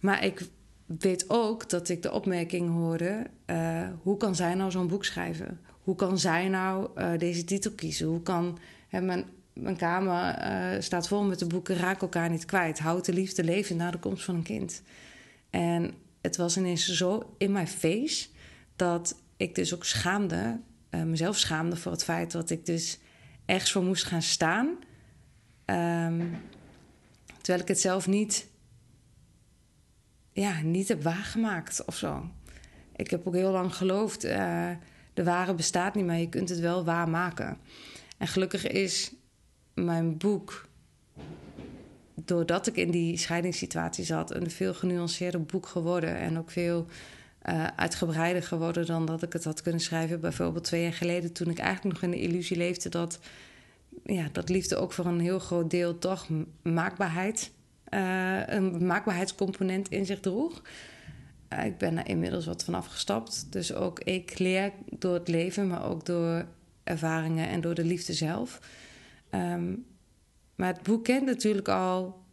Maar 0.00 0.24
ik 0.24 0.48
weet 0.86 1.24
ook 1.28 1.68
dat 1.68 1.88
ik 1.88 2.02
de 2.02 2.12
opmerking 2.12 2.70
hoorde: 2.70 3.26
uh, 3.46 3.88
hoe 4.02 4.16
kan 4.16 4.34
zij 4.34 4.54
nou 4.54 4.70
zo'n 4.70 4.88
boek 4.88 5.04
schrijven? 5.04 5.60
Hoe 5.82 5.94
kan 5.94 6.18
zij 6.18 6.48
nou 6.48 6.88
uh, 6.96 7.18
deze 7.18 7.44
titel 7.44 7.70
kiezen? 7.70 8.06
Hoe 8.06 8.22
kan 8.22 8.58
hè, 8.88 9.00
mijn 9.00 9.24
mijn 9.52 9.76
kamer 9.76 10.38
uh, 10.38 10.80
staat 10.80 11.08
vol 11.08 11.24
met 11.24 11.38
de 11.38 11.46
boeken 11.46 11.76
Raak 11.76 12.02
elkaar 12.02 12.30
niet 12.30 12.44
kwijt. 12.44 12.78
Houd 12.78 13.04
de 13.04 13.12
liefde 13.12 13.44
leven 13.44 13.76
na 13.76 13.90
de 13.90 13.98
komst 13.98 14.24
van 14.24 14.34
een 14.34 14.42
kind. 14.42 14.82
En 15.50 15.94
het 16.20 16.36
was 16.36 16.56
ineens 16.56 16.86
zo 16.86 17.34
in 17.38 17.52
mijn 17.52 17.68
face 17.68 18.28
dat 18.76 19.16
ik 19.36 19.54
dus 19.54 19.74
ook 19.74 19.84
schaamde, 19.84 20.60
mezelf 21.04 21.38
schaamde 21.38 21.76
voor 21.76 21.92
het 21.92 22.04
feit 22.04 22.32
dat 22.32 22.50
ik 22.50 22.66
dus 22.66 22.98
ergens 23.46 23.72
voor 23.72 23.82
moest 23.82 24.04
gaan 24.04 24.22
staan. 24.22 24.76
Um, 25.66 26.40
terwijl 27.48 27.68
ik 27.68 27.74
het 27.74 27.82
zelf 27.82 28.06
niet, 28.06 28.46
ja, 30.32 30.60
niet 30.62 30.88
heb 30.88 31.02
waargemaakt 31.02 31.84
of 31.84 31.96
zo. 31.96 32.30
Ik 32.96 33.10
heb 33.10 33.26
ook 33.26 33.34
heel 33.34 33.50
lang 33.50 33.74
geloofd, 33.74 34.24
uh, 34.24 34.70
de 35.14 35.24
ware 35.24 35.54
bestaat 35.54 35.94
niet, 35.94 36.06
maar 36.06 36.18
je 36.18 36.28
kunt 36.28 36.48
het 36.48 36.60
wel 36.60 36.84
waarmaken. 36.84 37.58
En 38.18 38.26
gelukkig 38.26 38.66
is 38.66 39.12
mijn 39.74 40.16
boek, 40.16 40.68
doordat 42.14 42.66
ik 42.66 42.76
in 42.76 42.90
die 42.90 43.16
scheidingssituatie 43.16 44.04
zat, 44.04 44.34
een 44.34 44.50
veel 44.50 44.74
genuanceerder 44.74 45.42
boek 45.42 45.66
geworden. 45.66 46.16
En 46.16 46.38
ook 46.38 46.50
veel 46.50 46.86
uh, 47.48 47.66
uitgebreider 47.76 48.42
geworden 48.42 48.86
dan 48.86 49.06
dat 49.06 49.22
ik 49.22 49.32
het 49.32 49.44
had 49.44 49.62
kunnen 49.62 49.80
schrijven. 49.80 50.20
Bijvoorbeeld 50.20 50.64
twee 50.64 50.82
jaar 50.82 50.92
geleden, 50.92 51.32
toen 51.32 51.50
ik 51.50 51.58
eigenlijk 51.58 51.94
nog 51.94 52.02
in 52.02 52.18
de 52.18 52.26
illusie 52.26 52.56
leefde 52.56 52.88
dat, 52.88 53.18
ja, 54.04 54.28
dat 54.32 54.48
liefde 54.48 54.76
ook 54.76 54.92
voor 54.92 55.06
een 55.06 55.20
heel 55.20 55.38
groot 55.38 55.70
deel 55.70 55.98
toch 55.98 56.26
maakbaarheid, 56.62 57.50
uh, 57.90 58.46
een 58.46 58.86
maakbaarheidscomponent 58.86 59.88
in 59.88 60.06
zich 60.06 60.20
droeg. 60.20 60.62
Uh, 61.52 61.64
ik 61.64 61.78
ben 61.78 61.98
er 61.98 62.08
inmiddels 62.08 62.46
wat 62.46 62.64
van 62.64 62.74
afgestapt. 62.74 63.46
Dus 63.50 63.74
ook 63.74 64.00
ik 64.00 64.38
leer 64.38 64.72
door 64.90 65.14
het 65.14 65.28
leven, 65.28 65.66
maar 65.66 65.84
ook 65.84 66.06
door 66.06 66.46
ervaringen 66.84 67.48
en 67.48 67.60
door 67.60 67.74
de 67.74 67.84
liefde 67.84 68.12
zelf. 68.12 68.60
Um, 69.30 69.86
maar 70.54 70.72
het 70.72 70.82
boek 70.82 71.04
kent 71.04 71.26
natuurlijk 71.26 71.68
al 71.68 72.24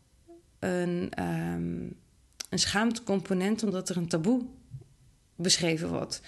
een, 0.60 1.12
um, 1.20 1.96
een 2.50 2.60
schaamtecomponent, 2.60 3.64
omdat 3.64 3.90
er 3.90 3.98
een 3.98 4.08
taboe 4.08 4.46
beschreven 5.36 5.90
wordt. 5.90 6.22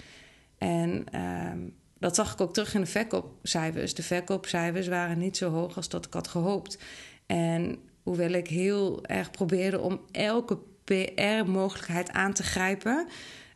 En 0.58 1.20
um, 1.20 1.74
dat 1.98 2.14
zag 2.14 2.32
ik 2.32 2.40
ook 2.40 2.52
terug 2.52 2.74
in 2.74 2.80
de 2.80 2.86
verkoopcijfers. 2.86 3.94
De 3.94 4.02
verkoopcijfers 4.02 4.88
waren 4.88 5.18
niet 5.18 5.36
zo 5.36 5.50
hoog 5.50 5.76
als 5.76 5.88
dat 5.88 6.06
ik 6.06 6.12
had 6.12 6.28
gehoopt. 6.28 6.78
En 7.26 7.78
hoewel 8.02 8.30
ik 8.30 8.48
heel 8.48 9.04
erg 9.04 9.30
probeerde 9.30 9.80
om 9.80 10.00
elke 10.10 10.58
PR-mogelijkheid 10.84 12.10
aan 12.10 12.32
te 12.32 12.42
grijpen. 12.42 13.06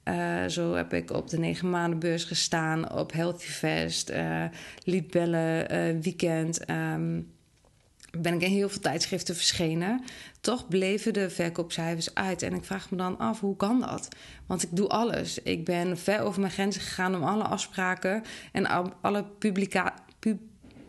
Uh, 0.04 0.46
zo 0.46 0.74
heb 0.74 0.92
ik 0.92 1.10
op 1.10 1.28
de 1.28 1.38
negen 1.38 1.70
maanden 1.70 1.98
beurs 1.98 2.24
gestaan, 2.24 2.92
op 2.92 3.12
Healthy 3.12 3.46
Fest, 3.46 4.10
uh, 4.10 4.44
liet 4.84 5.10
bellen, 5.10 5.74
uh, 5.74 6.02
weekend. 6.02 6.70
Um, 6.70 7.31
ben 8.18 8.34
ik 8.34 8.42
in 8.42 8.50
heel 8.50 8.68
veel 8.68 8.80
tijdschriften 8.80 9.36
verschenen. 9.36 10.04
Toch 10.40 10.68
bleven 10.68 11.12
de 11.12 11.30
verkoopcijfers 11.30 12.14
uit. 12.14 12.42
En 12.42 12.54
ik 12.54 12.64
vraag 12.64 12.90
me 12.90 12.96
dan 12.96 13.18
af, 13.18 13.40
hoe 13.40 13.56
kan 13.56 13.80
dat? 13.80 14.08
Want 14.46 14.62
ik 14.62 14.68
doe 14.72 14.88
alles. 14.88 15.38
Ik 15.38 15.64
ben 15.64 15.98
ver 15.98 16.20
over 16.20 16.40
mijn 16.40 16.52
grenzen 16.52 16.82
gegaan 16.82 17.14
om 17.14 17.22
alle 17.22 17.44
afspraken 17.44 18.22
en 18.52 18.66
alle 19.00 19.24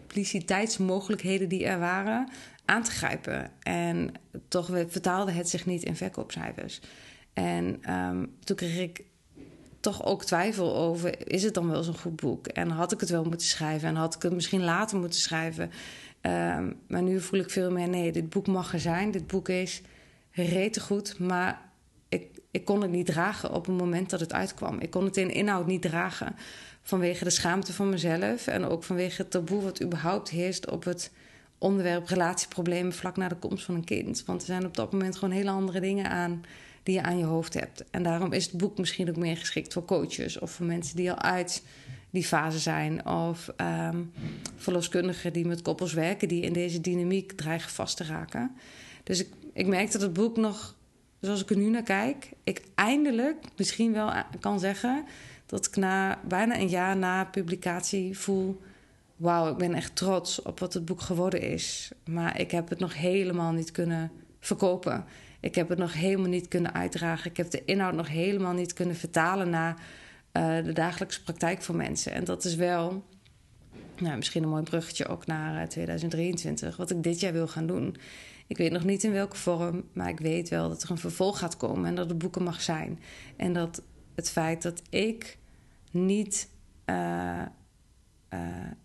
publiciteitsmogelijkheden 0.07 1.49
die 1.49 1.65
er 1.65 1.79
waren 1.79 2.29
aan 2.65 2.83
te 2.83 2.91
grijpen. 2.91 3.51
En 3.59 4.11
toch 4.47 4.65
vertaalde 4.87 5.31
het 5.31 5.49
zich 5.49 5.65
niet 5.65 5.83
in 5.83 5.95
verkoopcijfers. 5.95 6.79
En 7.33 7.93
um, 7.93 8.35
toen 8.43 8.55
kreeg 8.55 8.79
ik 8.79 9.03
toch 9.79 10.05
ook 10.05 10.23
twijfel 10.23 10.75
over: 10.75 11.31
is 11.31 11.43
het 11.43 11.53
dan 11.53 11.69
wel 11.69 11.83
zo'n 11.83 11.97
goed 11.97 12.15
boek? 12.15 12.47
En 12.47 12.69
had 12.69 12.91
ik 12.91 12.99
het 12.99 13.09
wel 13.09 13.23
moeten 13.23 13.47
schrijven? 13.47 13.87
En 13.87 13.95
had 13.95 14.15
ik 14.15 14.21
het 14.21 14.33
misschien 14.33 14.63
later 14.63 14.97
moeten 14.97 15.19
schrijven? 15.19 15.71
Um, 16.25 16.79
maar 16.87 17.01
nu 17.01 17.21
voel 17.21 17.39
ik 17.39 17.49
veel 17.49 17.71
meer: 17.71 17.87
nee, 17.87 18.11
dit 18.11 18.29
boek 18.29 18.47
mag 18.47 18.73
er 18.73 18.79
zijn. 18.79 19.11
Dit 19.11 19.27
boek 19.27 19.49
is 19.49 19.81
rete 20.31 20.79
goed, 20.79 21.19
maar 21.19 21.61
ik, 22.09 22.39
ik 22.51 22.65
kon 22.65 22.81
het 22.81 22.91
niet 22.91 23.05
dragen 23.05 23.53
op 23.53 23.65
het 23.65 23.77
moment 23.77 24.09
dat 24.09 24.19
het 24.19 24.33
uitkwam. 24.33 24.79
Ik 24.79 24.89
kon 24.89 25.05
het 25.05 25.17
in 25.17 25.33
inhoud 25.33 25.67
niet 25.67 25.81
dragen 25.81 26.35
vanwege 26.81 27.23
de 27.23 27.29
schaamte 27.29 27.73
van 27.73 27.89
mezelf 27.89 28.47
en 28.47 28.65
ook 28.65 28.83
vanwege 28.83 29.21
het 29.21 29.31
taboe 29.31 29.61
wat 29.61 29.83
überhaupt 29.83 30.29
heerst 30.29 30.71
op 30.71 30.83
het 30.83 31.11
onderwerp 31.57 32.07
relatieproblemen 32.07 32.93
vlak 32.93 33.17
na 33.17 33.27
de 33.27 33.35
komst 33.35 33.65
van 33.65 33.75
een 33.75 33.83
kind. 33.83 34.23
Want 34.25 34.41
er 34.41 34.47
zijn 34.47 34.65
op 34.65 34.75
dat 34.75 34.91
moment 34.91 35.15
gewoon 35.15 35.33
hele 35.33 35.49
andere 35.49 35.79
dingen 35.79 36.09
aan 36.09 36.43
die 36.83 36.95
je 36.95 37.01
aan 37.01 37.17
je 37.17 37.25
hoofd 37.25 37.53
hebt. 37.53 37.83
En 37.91 38.03
daarom 38.03 38.33
is 38.33 38.45
het 38.45 38.57
boek 38.57 38.77
misschien 38.77 39.09
ook 39.09 39.15
meer 39.15 39.37
geschikt 39.37 39.73
voor 39.73 39.85
coaches 39.85 40.39
of 40.39 40.51
voor 40.51 40.65
mensen 40.65 40.95
die 40.95 41.11
al 41.11 41.21
uit 41.21 41.63
die 42.13 42.23
fase 42.23 42.59
zijn. 42.59 43.05
Of 43.07 43.53
um, 43.57 44.11
verloskundigen 44.55 45.33
die 45.33 45.45
met 45.45 45.61
koppels 45.61 45.93
werken, 45.93 46.27
die 46.27 46.41
in 46.41 46.53
deze 46.53 46.81
dynamiek 46.81 47.31
dreigen 47.31 47.71
vast 47.71 47.97
te 47.97 48.03
raken. 48.03 48.51
Dus 49.03 49.19
ik, 49.19 49.27
ik 49.53 49.67
merk 49.67 49.91
dat 49.91 50.01
het 50.01 50.13
boek 50.13 50.37
nog, 50.37 50.75
zoals 51.19 51.41
ik 51.41 51.49
er 51.49 51.57
nu 51.57 51.69
naar 51.69 51.83
kijk, 51.83 52.31
ik 52.43 52.61
eindelijk 52.75 53.37
misschien 53.57 53.93
wel 53.93 54.11
kan 54.39 54.59
zeggen 54.59 55.05
dat 55.45 55.65
ik 55.65 55.75
na 55.75 56.19
bijna 56.27 56.59
een 56.59 56.69
jaar 56.69 56.97
na 56.97 57.25
publicatie 57.25 58.17
voel. 58.17 58.61
Wauw, 59.15 59.51
ik 59.51 59.57
ben 59.57 59.73
echt 59.73 59.95
trots 59.95 60.41
op 60.41 60.59
wat 60.59 60.73
het 60.73 60.85
boek 60.85 61.01
geworden 61.01 61.41
is. 61.41 61.91
Maar 62.05 62.39
ik 62.39 62.51
heb 62.51 62.69
het 62.69 62.79
nog 62.79 62.95
helemaal 62.95 63.51
niet 63.51 63.71
kunnen 63.71 64.11
verkopen. 64.39 65.05
Ik 65.39 65.55
heb 65.55 65.69
het 65.69 65.77
nog 65.77 65.93
helemaal 65.93 66.29
niet 66.29 66.47
kunnen 66.47 66.73
uitdragen. 66.73 67.29
Ik 67.29 67.37
heb 67.37 67.49
de 67.49 67.65
inhoud 67.65 67.93
nog 67.93 68.07
helemaal 68.07 68.53
niet 68.53 68.73
kunnen 68.73 68.95
vertalen 68.95 69.49
naar 69.49 69.75
de 70.33 70.71
dagelijkse 70.73 71.23
praktijk 71.23 71.61
voor 71.61 71.75
mensen. 71.75 72.11
En 72.11 72.23
dat 72.23 72.45
is 72.45 72.55
wel 72.55 73.03
nou, 73.97 74.15
misschien 74.15 74.43
een 74.43 74.49
mooi 74.49 74.63
bruggetje 74.63 75.07
ook 75.07 75.25
naar 75.25 75.69
2023, 75.69 76.71
eh, 76.71 76.77
wat 76.77 76.91
ik 76.91 77.03
dit 77.03 77.19
jaar 77.19 77.33
wil 77.33 77.47
gaan 77.47 77.67
doen. 77.67 77.95
Ik 78.47 78.57
weet 78.57 78.71
nog 78.71 78.83
niet 78.83 79.03
in 79.03 79.11
welke 79.11 79.35
vorm, 79.35 79.83
maar 79.93 80.09
ik 80.09 80.19
weet 80.19 80.49
wel 80.49 80.69
dat 80.69 80.83
er 80.83 80.91
een 80.91 80.97
vervolg 80.97 81.39
gaat 81.39 81.57
komen 81.57 81.85
en 81.85 81.95
dat 81.95 82.09
het 82.09 82.17
boeken 82.17 82.43
mag 82.43 82.61
zijn. 82.61 82.99
En 83.35 83.53
dat 83.53 83.81
het 84.15 84.29
feit 84.29 84.61
dat 84.61 84.81
ik 84.89 85.37
niet, 85.91 86.49
uh, 86.85 87.41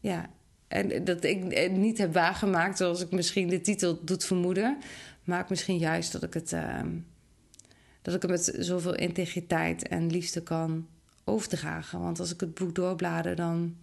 ja, 0.00 0.30
en 0.68 1.04
dat 1.04 1.24
ik 1.24 1.70
niet 1.70 1.98
heb 1.98 2.12
waargemaakt 2.12 2.78
zoals 2.78 3.00
ik 3.00 3.10
misschien 3.10 3.48
de 3.48 3.60
titel 3.60 4.04
doet 4.04 4.24
vermoeden, 4.24 4.78
maakt 5.24 5.50
misschien 5.50 5.78
juist 5.78 6.12
dat 6.12 6.22
ik 6.22 6.34
het, 6.34 6.50
dat 8.02 8.14
ik 8.14 8.22
het 8.22 8.30
met 8.30 8.56
zoveel 8.58 8.94
integriteit 8.94 9.88
en 9.88 10.10
liefde 10.10 10.42
kan 10.42 10.86
overdragen. 11.28 12.00
Want 12.00 12.20
als 12.20 12.32
ik 12.32 12.40
het 12.40 12.54
boek 12.54 12.74
doorblader, 12.74 13.36
dan 13.36 13.76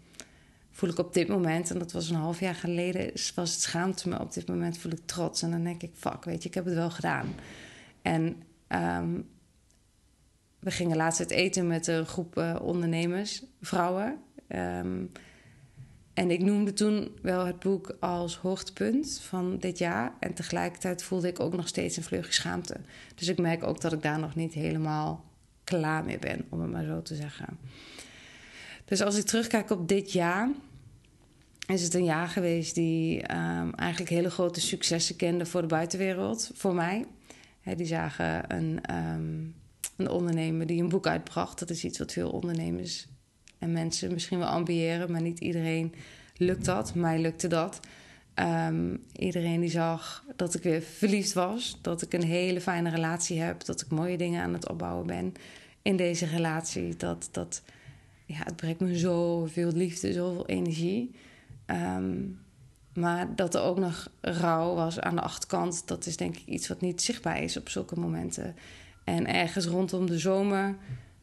voel 0.72 0.90
ik 0.90 0.98
op 0.98 1.14
dit 1.14 1.28
moment, 1.28 1.70
en 1.70 1.80
dat 1.80 1.92
was 1.92 2.10
een 2.10 2.16
half 2.16 2.40
jaar 2.40 2.56
geleden, 2.56 3.12
was 3.36 3.52
het 3.52 3.62
schaamte 3.62 4.10
me. 4.10 4.20
Op 4.20 4.34
dit 4.34 4.48
moment 4.48 4.78
voel 4.78 4.92
ik 4.92 5.06
trots. 5.06 5.42
En 5.42 5.52
dan 5.52 5.64
denk 5.64 5.82
ik, 5.82 5.92
fuck, 5.94 6.24
weet 6.24 6.44
je, 6.44 6.50
ik 6.50 6.56
heb 6.56 6.66
het 6.66 6.74
wel 6.74 6.92
gedaan. 6.92 7.36
En 8.02 8.44
um, 8.68 9.28
we 10.60 10.72
gingen 10.72 10.98
laatst 10.98 11.20
het 11.20 11.32
eten 11.32 11.68
met 11.68 11.88
een 11.88 12.06
groep 12.06 12.38
uh, 12.38 12.56
ondernemers, 12.62 13.44
vrouwen. 13.62 14.18
Um, 14.48 15.12
en 16.14 16.32
ik 16.32 16.42
noemde 16.42 16.74
toen 16.74 17.18
wel 17.22 17.46
het 17.46 17.60
boek 17.60 17.98
als 18.00 18.38
hoogtepunt 18.38 19.20
van 19.20 19.58
dit 19.58 19.78
jaar. 19.78 20.14
En 20.20 20.34
tegelijkertijd 20.34 21.04
voelde 21.04 21.28
ik 21.28 21.40
ook 21.40 21.56
nog 21.56 21.68
steeds 21.68 21.98
een 21.98 22.04
vleugje 22.04 22.34
schaamte. 22.34 22.78
Dus 23.16 23.28
ik 23.28 23.40
merk 23.40 23.64
ook 23.64 23.82
dat 23.82 23.94
ik 23.94 24.02
daar 24.02 24.20
nog 24.20 24.36
niet 24.36 24.54
helemaal 24.54 25.25
klaar 25.66 26.04
mee 26.04 26.20
ben, 26.20 26.46
om 26.50 26.62
het 26.62 26.72
maar 26.72 26.86
zo 26.86 27.02
te 27.02 27.16
zeggen. 27.16 27.58
Dus 28.86 29.02
als 29.02 29.18
ik 29.18 29.26
terugkijk 29.26 29.70
op 29.70 29.88
dit 29.88 30.12
jaar, 30.12 30.50
is 31.68 31.84
het 31.84 31.94
een 31.94 32.04
jaar 32.04 32.28
geweest 32.28 32.76
die 32.76 33.16
um, 33.16 33.74
eigenlijk 33.74 34.12
hele 34.12 34.30
grote 34.30 34.62
successen 34.62 35.16
kende 35.16 35.46
voor 35.46 35.62
de 35.62 35.68
buitenwereld, 35.68 36.52
voor 36.54 36.74
mij. 36.74 37.06
die 37.76 37.86
zagen 37.86 38.56
een, 38.56 38.82
ehm, 38.82 39.44
een 39.96 40.10
ondernemer 40.10 40.66
die 40.66 40.82
een 40.82 40.90
boek 40.90 41.08
uitbracht. 41.08 41.60
Dat 41.60 41.70
is 41.70 41.84
iets 41.84 41.98
wat 41.98 42.12
veel 42.12 42.30
ondernemers 42.30 43.08
en 43.60 43.72
mensen 43.72 44.14
misschien 44.14 44.38
wel 44.38 44.48
ambiëren, 44.48 45.12
maar 45.12 45.22
niet 45.22 45.40
iedereen 45.40 45.94
lukt 46.38 46.66
dat. 46.66 46.96
Mij 46.96 47.20
lukte 47.20 47.48
dat. 47.48 47.80
Um, 48.40 49.04
iedereen 49.12 49.60
die 49.60 49.70
zag 49.70 50.24
dat 50.36 50.56
ik 50.56 50.64
weer 50.64 50.82
verliefd 50.82 51.34
was, 51.34 51.80
dat 51.82 52.02
ik 52.02 52.14
een 52.14 52.24
hele 52.24 52.62
fijne 52.62 52.90
relatie 52.90 53.40
heb, 53.40 53.66
dat 53.66 53.82
ik 53.82 53.90
mooie 53.90 54.18
dingen 54.18 54.42
aan 54.42 54.54
het 54.54 54.70
opbouwen 54.70 55.08
ben 55.08 55.34
in 55.82 55.98
deze 55.98 56.26
relatie. 56.26 56.96
Dat, 56.98 57.30
dat 57.32 57.62
ja, 58.26 58.44
het 58.44 58.56
brengt 58.56 58.80
me 58.80 58.98
zoveel 58.98 59.72
liefde, 59.72 60.14
zoveel 60.14 60.48
energie. 60.48 61.16
Um, 61.66 62.40
maar 62.94 63.36
dat 63.36 63.56
er 63.56 63.62
ook 63.62 63.80
nog 63.80 64.10
rouw 64.22 64.74
was 64.74 65.00
aan 65.00 65.16
de 65.16 65.22
achterkant, 65.22 65.88
dat 65.88 66.06
is 66.06 66.18
denk 66.18 66.38
ik 66.38 66.46
iets 66.46 66.68
wat 66.68 66.82
niet 66.82 67.02
zichtbaar 67.02 67.42
is 67.42 67.58
op 67.58 67.70
zulke 67.70 68.00
momenten. 68.00 68.56
En 69.04 69.28
ergens 69.28 69.66
rondom 69.66 70.06
de 70.06 70.20
zomer 70.20 70.76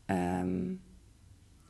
um, 0.06 0.80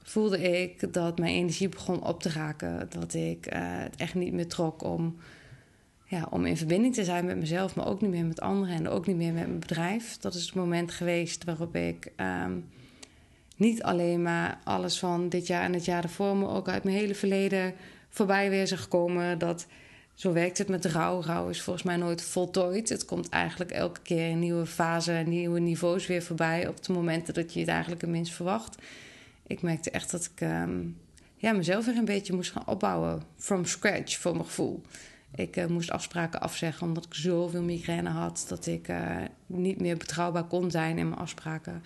voelde 0.03 0.61
ik 0.61 0.93
dat 0.93 1.19
mijn 1.19 1.35
energie 1.35 1.69
begon 1.69 2.07
op 2.07 2.23
te 2.23 2.29
raken. 2.29 2.89
Dat 2.89 3.15
ik 3.15 3.55
uh, 3.55 3.61
het 3.63 3.97
echt 3.97 4.15
niet 4.15 4.33
meer 4.33 4.49
trok 4.49 4.83
om, 4.83 5.17
ja, 6.05 6.27
om 6.31 6.47
in 6.47 6.57
verbinding 6.57 6.95
te 6.95 7.05
zijn 7.05 7.25
met 7.25 7.37
mezelf, 7.37 7.75
maar 7.75 7.87
ook 7.87 8.01
niet 8.01 8.11
meer 8.11 8.25
met 8.25 8.41
anderen 8.41 8.75
en 8.75 8.89
ook 8.89 9.07
niet 9.07 9.17
meer 9.17 9.33
met 9.33 9.47
mijn 9.47 9.59
bedrijf. 9.59 10.17
Dat 10.19 10.35
is 10.35 10.45
het 10.45 10.55
moment 10.55 10.91
geweest 10.91 11.45
waarop 11.45 11.77
ik 11.77 12.13
um, 12.17 12.69
niet 13.57 13.83
alleen 13.83 14.23
maar 14.23 14.59
alles 14.65 14.99
van 14.99 15.29
dit 15.29 15.47
jaar 15.47 15.63
en 15.63 15.73
het 15.73 15.85
jaar 15.85 16.03
ervoor, 16.03 16.37
maar 16.37 16.55
ook 16.55 16.69
uit 16.69 16.85
mijn 16.85 16.97
hele 16.97 17.15
verleden 17.15 17.75
voorbij 18.09 18.51
weer 18.51 18.67
zag 18.67 18.89
komen. 18.89 19.39
Dat 19.39 19.67
zo 20.15 20.33
werkt 20.33 20.59
het 20.59 20.69
met 20.69 20.85
rouw. 20.85 21.23
Rouw 21.23 21.49
is 21.49 21.63
volgens 21.63 21.85
mij 21.85 21.97
nooit 21.97 22.23
voltooid. 22.23 22.89
Het 22.89 23.05
komt 23.05 23.29
eigenlijk 23.29 23.71
elke 23.71 24.01
keer 24.03 24.29
in 24.29 24.39
nieuwe 24.39 24.67
fasen, 24.67 25.29
nieuwe 25.29 25.61
niveaus 25.61 26.07
weer 26.07 26.23
voorbij 26.23 26.69
op 26.69 26.85
de 26.85 26.93
momenten 26.93 27.35
dat 27.35 27.53
je 27.53 27.61
het 27.61 27.69
eigenlijk 27.69 28.01
het 28.01 28.11
minst 28.11 28.33
verwacht 28.33 28.77
ik 29.47 29.63
merkte 29.63 29.91
echt 29.91 30.11
dat 30.11 30.25
ik 30.25 30.41
ehm, 30.41 30.81
ja, 31.37 31.53
mezelf 31.53 31.87
weer 31.87 31.97
een 31.97 32.05
beetje 32.05 32.33
moest 32.33 32.53
gaan 32.53 32.67
opbouwen. 32.67 33.23
From 33.37 33.65
scratch, 33.65 34.19
voor 34.19 34.33
mijn 34.33 34.45
gevoel. 34.45 34.83
Ik 35.35 35.57
uh, 35.57 35.67
moest 35.67 35.91
afspraken 35.91 36.41
afzeggen 36.41 36.87
omdat 36.87 37.05
ik 37.05 37.15
zoveel 37.15 37.63
migraine 37.63 38.09
had. 38.09 38.45
Dat 38.49 38.67
ik 38.67 38.89
uh, 38.89 39.17
niet 39.47 39.81
meer 39.81 39.97
betrouwbaar 39.97 40.45
kon 40.45 40.71
zijn 40.71 40.99
in 40.99 41.09
mijn 41.09 41.21
afspraken. 41.21 41.83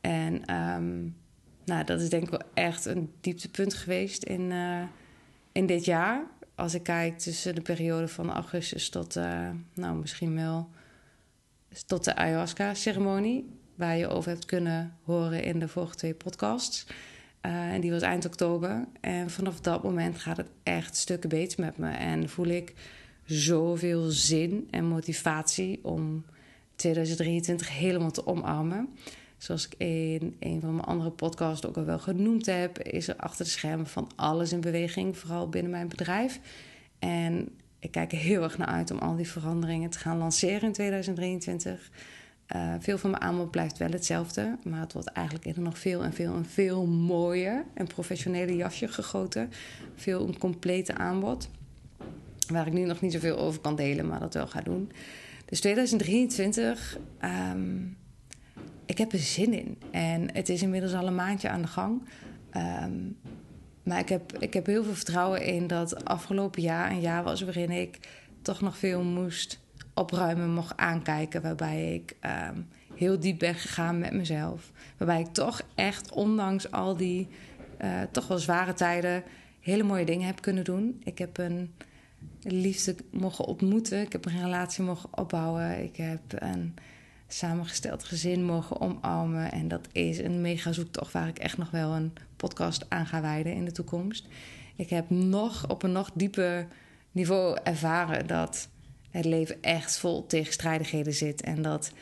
En 0.00 0.54
um, 0.54 1.16
nou, 1.64 1.84
dat 1.84 2.00
is 2.00 2.08
denk 2.08 2.22
ik 2.22 2.30
wel 2.30 2.48
echt 2.54 2.84
een 2.84 3.12
dieptepunt 3.20 3.74
geweest 3.74 4.22
in, 4.22 4.50
uh, 4.50 4.82
in 5.52 5.66
dit 5.66 5.84
jaar. 5.84 6.24
Als 6.54 6.74
ik 6.74 6.82
kijk 6.82 7.18
tussen 7.18 7.54
de 7.54 7.60
periode 7.60 8.08
van 8.08 8.32
augustus 8.32 8.88
tot, 8.88 9.14
nou 9.74 9.96
misschien 9.96 10.34
wel, 10.34 10.68
tot 11.86 12.04
de 12.04 12.14
ayahuasca-ceremonie 12.14 13.56
waar 13.76 13.96
je 13.96 14.08
over 14.08 14.30
hebt 14.30 14.44
kunnen 14.44 14.96
horen 15.02 15.42
in 15.42 15.58
de 15.58 15.68
vorige 15.68 15.96
twee 15.96 16.14
podcasts. 16.14 16.86
Uh, 17.46 17.72
en 17.72 17.80
die 17.80 17.90
was 17.90 18.02
eind 18.02 18.24
oktober. 18.24 18.86
En 19.00 19.30
vanaf 19.30 19.60
dat 19.60 19.82
moment 19.82 20.18
gaat 20.18 20.36
het 20.36 20.50
echt 20.62 20.96
stukken 20.96 21.28
beter 21.28 21.60
met 21.60 21.78
me. 21.78 21.90
En 21.90 22.28
voel 22.28 22.46
ik 22.46 22.74
zoveel 23.24 24.02
zin 24.10 24.68
en 24.70 24.84
motivatie 24.84 25.78
om 25.82 26.24
2023 26.76 27.78
helemaal 27.78 28.10
te 28.10 28.26
omarmen. 28.26 28.88
Zoals 29.38 29.66
ik 29.66 29.74
in 29.78 30.36
een 30.40 30.60
van 30.60 30.74
mijn 30.74 30.86
andere 30.86 31.10
podcasts 31.10 31.66
ook 31.66 31.76
al 31.76 31.84
wel 31.84 31.98
genoemd 31.98 32.46
heb, 32.46 32.78
is 32.78 33.08
er 33.08 33.16
achter 33.16 33.44
de 33.44 33.50
schermen 33.50 33.86
van 33.86 34.10
alles 34.16 34.52
in 34.52 34.60
beweging, 34.60 35.18
vooral 35.18 35.48
binnen 35.48 35.70
mijn 35.70 35.88
bedrijf. 35.88 36.40
En 36.98 37.48
ik 37.78 37.90
kijk 37.90 38.12
er 38.12 38.18
heel 38.18 38.42
erg 38.42 38.58
naar 38.58 38.68
uit 38.68 38.90
om 38.90 38.98
al 38.98 39.16
die 39.16 39.28
veranderingen 39.28 39.90
te 39.90 39.98
gaan 39.98 40.18
lanceren 40.18 40.62
in 40.62 40.72
2023. 40.72 41.90
Uh, 42.54 42.74
veel 42.78 42.98
van 42.98 43.10
mijn 43.10 43.22
aanbod 43.22 43.50
blijft 43.50 43.78
wel 43.78 43.90
hetzelfde, 43.90 44.56
maar 44.64 44.80
het 44.80 44.92
wordt 44.92 45.08
eigenlijk 45.08 45.46
in 45.46 45.62
nog 45.62 45.78
veel 45.78 46.02
en 46.02 46.12
veel 46.12 46.34
en 46.34 46.44
veel 46.44 46.86
mooier 46.86 47.64
en 47.74 47.86
professionele 47.86 48.56
jasje 48.56 48.88
gegoten. 48.88 49.50
Veel 49.94 50.28
een 50.28 50.38
complete 50.38 50.94
aanbod, 50.94 51.48
waar 52.48 52.66
ik 52.66 52.72
nu 52.72 52.84
nog 52.84 53.00
niet 53.00 53.12
zoveel 53.12 53.38
over 53.38 53.60
kan 53.60 53.76
delen, 53.76 54.06
maar 54.06 54.20
dat 54.20 54.34
wel 54.34 54.46
ga 54.46 54.60
doen. 54.60 54.92
Dus 55.44 55.60
2023, 55.60 56.96
um, 56.96 57.00
ehm, 57.18 57.82
ik 58.86 58.98
heb 58.98 59.12
er 59.12 59.18
zin 59.18 59.52
in. 59.52 59.78
En 59.90 60.34
het 60.34 60.48
is 60.48 60.62
inmiddels 60.62 60.94
al 60.94 61.06
een 61.06 61.14
maandje 61.14 61.48
aan 61.48 61.62
de 61.62 61.68
gang. 61.68 62.02
Um, 62.56 63.16
maar 63.82 63.98
ik 63.98 64.08
heb, 64.08 64.38
ik 64.38 64.54
heb 64.54 64.66
heel 64.66 64.84
veel 64.84 64.94
vertrouwen 64.94 65.44
in 65.44 65.66
dat 65.66 66.04
afgelopen 66.04 66.62
jaar 66.62 66.90
een 66.90 67.00
jaar 67.00 67.22
was 67.22 67.40
waarin 67.40 67.70
ik 67.70 67.98
toch 68.42 68.60
nog 68.60 68.78
veel 68.78 69.02
moest 69.02 69.58
opruimen 69.96 70.52
mocht 70.52 70.76
aankijken. 70.76 71.42
Waarbij 71.42 71.94
ik 71.94 72.16
ehm, 72.20 72.60
heel 72.94 73.20
diep 73.20 73.38
ben 73.38 73.54
gegaan 73.54 73.98
met 73.98 74.12
mezelf. 74.12 74.72
Waarbij 74.96 75.20
ik 75.20 75.32
toch 75.32 75.62
echt, 75.74 76.12
ondanks 76.12 76.70
al 76.70 76.96
die 76.96 77.28
uh, 77.82 78.02
toch 78.10 78.28
wel 78.28 78.38
zware 78.38 78.72
tijden, 78.74 79.22
hele 79.60 79.82
mooie 79.82 80.04
dingen 80.04 80.26
heb 80.26 80.40
kunnen 80.40 80.64
doen. 80.64 81.00
Ik 81.04 81.18
heb 81.18 81.38
een 81.38 81.74
liefde 82.42 82.96
mogen 83.10 83.44
ontmoeten. 83.44 84.00
Ik 84.00 84.12
heb 84.12 84.24
een 84.24 84.42
relatie 84.42 84.84
mogen 84.84 85.08
opbouwen. 85.18 85.82
Ik 85.82 85.96
heb 85.96 86.20
een 86.28 86.74
samengesteld 87.28 88.04
gezin 88.04 88.44
mogen 88.44 88.80
omarmen. 88.80 89.52
En 89.52 89.68
dat 89.68 89.88
is 89.92 90.18
een 90.18 90.40
mega 90.40 90.72
zoektocht 90.72 91.12
waar 91.12 91.28
ik 91.28 91.38
echt 91.38 91.58
nog 91.58 91.70
wel 91.70 91.92
een 91.92 92.12
podcast 92.36 92.84
aan 92.88 93.06
ga 93.06 93.20
wijden 93.20 93.54
in 93.54 93.64
de 93.64 93.72
toekomst. 93.72 94.26
Ik 94.76 94.90
heb 94.90 95.10
nog 95.10 95.68
op 95.68 95.82
een 95.82 95.92
nog 95.92 96.10
dieper 96.14 96.66
niveau 97.12 97.58
ervaren 97.62 98.26
dat 98.26 98.68
het 99.16 99.24
leven 99.24 99.62
echt 99.62 99.98
vol 99.98 100.26
tegenstrijdigheden 100.26 101.14
zit. 101.14 101.42
En 101.42 101.62
dat 101.62 101.92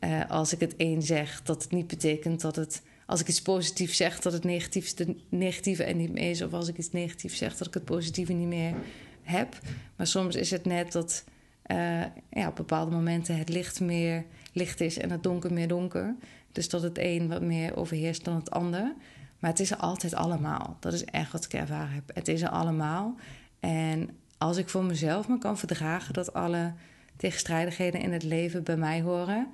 uh, 0.00 0.30
als 0.30 0.52
ik 0.52 0.60
het 0.60 0.76
één 0.76 1.02
zeg, 1.02 1.42
dat 1.42 1.62
het 1.62 1.72
niet 1.72 1.86
betekent 1.86 2.40
dat 2.40 2.56
het. 2.56 2.82
Als 3.06 3.20
ik 3.20 3.28
iets 3.28 3.42
positiefs 3.42 3.96
zeg, 3.96 4.20
dat 4.20 4.32
het 4.32 4.44
negatiefste 4.44 5.16
negatieve 5.28 5.84
en 5.84 5.96
niet 5.96 6.12
meer 6.12 6.30
is. 6.30 6.42
Of 6.42 6.52
als 6.52 6.68
ik 6.68 6.78
iets 6.78 6.90
negatiefs 6.90 7.38
zeg, 7.38 7.56
dat 7.56 7.66
ik 7.66 7.74
het 7.74 7.84
positieve 7.84 8.32
niet 8.32 8.48
meer 8.48 8.74
heb. 9.22 9.58
Maar 9.96 10.06
soms 10.06 10.36
is 10.36 10.50
het 10.50 10.64
net 10.64 10.92
dat 10.92 11.24
uh, 11.66 12.00
ja, 12.30 12.48
op 12.48 12.56
bepaalde 12.56 12.90
momenten 12.90 13.38
het 13.38 13.48
licht 13.48 13.80
meer 13.80 14.24
licht 14.52 14.80
is 14.80 14.98
en 14.98 15.10
het 15.10 15.22
donker 15.22 15.52
meer 15.52 15.68
donker. 15.68 16.16
Dus 16.52 16.68
dat 16.68 16.82
het 16.82 16.98
een 16.98 17.28
wat 17.28 17.42
meer 17.42 17.76
overheerst 17.76 18.24
dan 18.24 18.34
het 18.34 18.50
ander. 18.50 18.94
Maar 19.38 19.50
het 19.50 19.60
is 19.60 19.70
er 19.70 19.76
altijd 19.76 20.14
allemaal. 20.14 20.76
Dat 20.80 20.92
is 20.92 21.04
echt 21.04 21.32
wat 21.32 21.44
ik 21.44 21.52
ervaren 21.52 21.94
heb. 21.94 22.10
Het 22.14 22.28
is 22.28 22.42
er 22.42 22.48
allemaal. 22.48 23.14
En 23.60 24.10
als 24.42 24.56
ik 24.56 24.68
voor 24.68 24.84
mezelf 24.84 25.28
me 25.28 25.38
kan 25.38 25.58
verdragen 25.58 26.14
dat 26.14 26.32
alle 26.32 26.72
tegenstrijdigheden 27.16 28.00
in 28.00 28.12
het 28.12 28.22
leven 28.22 28.62
bij 28.62 28.76
mij 28.76 29.02
horen, 29.02 29.48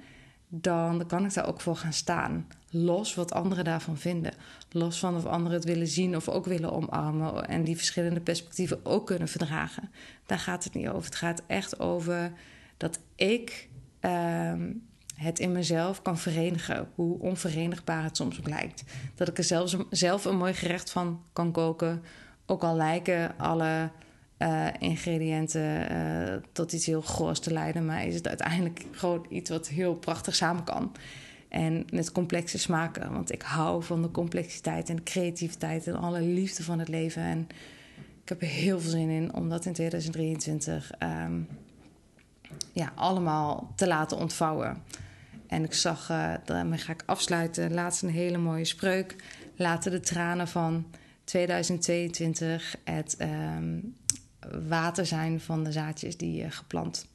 dan 0.48 1.06
kan 1.06 1.24
ik 1.24 1.34
daar 1.34 1.48
ook 1.48 1.60
voor 1.60 1.76
gaan 1.76 1.92
staan. 1.92 2.46
Los 2.70 3.14
wat 3.14 3.32
anderen 3.32 3.64
daarvan 3.64 3.96
vinden. 3.96 4.32
Los 4.70 4.98
van 4.98 5.16
of 5.16 5.26
anderen 5.26 5.56
het 5.58 5.66
willen 5.66 5.86
zien 5.86 6.16
of 6.16 6.28
ook 6.28 6.46
willen 6.46 6.72
omarmen. 6.72 7.48
En 7.48 7.64
die 7.64 7.76
verschillende 7.76 8.20
perspectieven 8.20 8.84
ook 8.84 9.06
kunnen 9.06 9.28
verdragen. 9.28 9.90
Daar 10.26 10.38
gaat 10.38 10.64
het 10.64 10.74
niet 10.74 10.88
over. 10.88 11.04
Het 11.04 11.14
gaat 11.14 11.42
echt 11.46 11.80
over 11.80 12.32
dat 12.76 13.00
ik 13.14 13.68
ehm, 14.00 14.72
het 15.14 15.38
in 15.38 15.52
mezelf 15.52 16.02
kan 16.02 16.18
verenigen. 16.18 16.88
Hoe 16.94 17.18
onverenigbaar 17.18 18.02
het 18.02 18.16
soms 18.16 18.38
ook 18.38 18.48
lijkt. 18.48 18.84
Dat 19.14 19.28
ik 19.28 19.38
er 19.38 19.44
zelfs, 19.44 19.76
zelf 19.90 20.24
een 20.24 20.36
mooi 20.36 20.54
gerecht 20.54 20.90
van 20.90 21.22
kan 21.32 21.52
koken. 21.52 22.02
Ook 22.46 22.62
al 22.62 22.76
lijken 22.76 23.38
alle 23.38 23.90
uh, 24.38 24.66
ingrediënten 24.78 25.92
uh, 25.92 26.34
tot 26.52 26.72
iets 26.72 26.86
heel 26.86 27.02
goors 27.02 27.40
te 27.40 27.52
leiden. 27.52 27.86
Maar 27.86 28.06
is 28.06 28.14
het 28.14 28.28
uiteindelijk 28.28 28.84
gewoon 28.90 29.26
iets 29.28 29.50
wat 29.50 29.68
heel 29.68 29.94
prachtig 29.94 30.34
samen 30.34 30.64
kan. 30.64 30.92
En 31.48 31.84
met 31.92 32.12
complexe 32.12 32.58
smaken. 32.58 33.12
Want 33.12 33.32
ik 33.32 33.42
hou 33.42 33.82
van 33.82 34.02
de 34.02 34.10
complexiteit 34.10 34.88
en 34.88 34.96
de 34.96 35.02
creativiteit 35.02 35.86
en 35.86 35.96
alle 35.96 36.20
liefde 36.20 36.62
van 36.62 36.78
het 36.78 36.88
leven. 36.88 37.22
En 37.22 37.46
ik 38.22 38.28
heb 38.28 38.42
er 38.42 38.48
heel 38.48 38.80
veel 38.80 38.90
zin 38.90 39.08
in 39.08 39.34
om 39.34 39.48
dat 39.48 39.64
in 39.64 39.72
2023 39.72 40.92
um, 40.92 41.08
ehm, 41.08 41.40
ja, 42.72 42.92
allemaal 42.94 43.72
te 43.76 43.86
laten 43.86 44.16
ontvouwen. 44.16 44.82
En 45.46 45.64
ik 45.64 45.74
zag, 45.74 46.10
uh, 46.10 46.34
daarmee 46.44 46.78
ga 46.78 46.92
ik 46.92 47.02
afsluiten, 47.06 47.74
laatst 47.74 48.02
een 48.02 48.10
hele 48.10 48.38
mooie 48.38 48.64
spreuk. 48.64 49.16
Laten 49.56 49.90
de 49.90 50.00
tranen 50.00 50.48
van 50.48 50.86
2022 51.24 52.76
het 52.84 53.16
water 54.68 55.06
zijn 55.06 55.40
van 55.40 55.64
de 55.64 55.72
zaadjes 55.72 56.16
die 56.16 56.44
uh, 56.44 56.50
geplant 56.50 57.06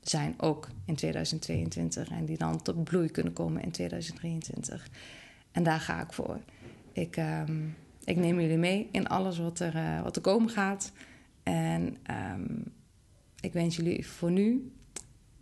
zijn, 0.00 0.34
ook 0.36 0.68
in 0.84 0.94
2022. 0.94 2.08
En 2.08 2.24
die 2.24 2.38
dan 2.38 2.62
tot 2.62 2.84
bloei 2.84 3.10
kunnen 3.10 3.32
komen 3.32 3.62
in 3.62 3.70
2023. 3.70 4.88
En 5.52 5.62
daar 5.62 5.80
ga 5.80 6.02
ik 6.02 6.12
voor. 6.12 6.40
Ik, 6.92 7.16
um, 7.16 7.76
ik 8.04 8.16
neem 8.16 8.40
jullie 8.40 8.58
mee 8.58 8.88
in 8.92 9.08
alles 9.08 9.38
wat 9.38 9.60
er, 9.60 9.74
uh, 9.74 10.02
wat 10.02 10.16
er 10.16 10.22
komen 10.22 10.50
gaat. 10.50 10.92
En 11.42 11.96
ehm, 12.02 12.44
ik 13.40 13.52
wens 13.52 13.76
jullie 13.76 14.06
voor 14.06 14.30
nu 14.30 14.72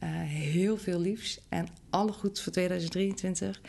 uh, 0.03 0.09
heel 0.21 0.77
veel 0.77 1.01
liefs 1.01 1.41
en 1.49 1.67
alle 1.91 2.13
goeds 2.13 2.43
voor 2.43 2.53
2023. 2.53 3.61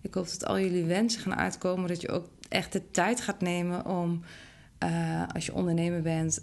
Ik 0.00 0.14
hoop 0.14 0.28
dat 0.28 0.46
al 0.46 0.60
jullie 0.60 0.84
wensen 0.84 1.20
gaan 1.20 1.36
uitkomen. 1.36 1.88
Dat 1.88 2.00
je 2.00 2.10
ook 2.10 2.28
echt 2.48 2.72
de 2.72 2.90
tijd 2.90 3.20
gaat 3.20 3.40
nemen 3.40 3.86
om, 3.86 4.22
als 5.32 5.46
je 5.46 5.54
ondernemer 5.54 6.02
bent, 6.02 6.40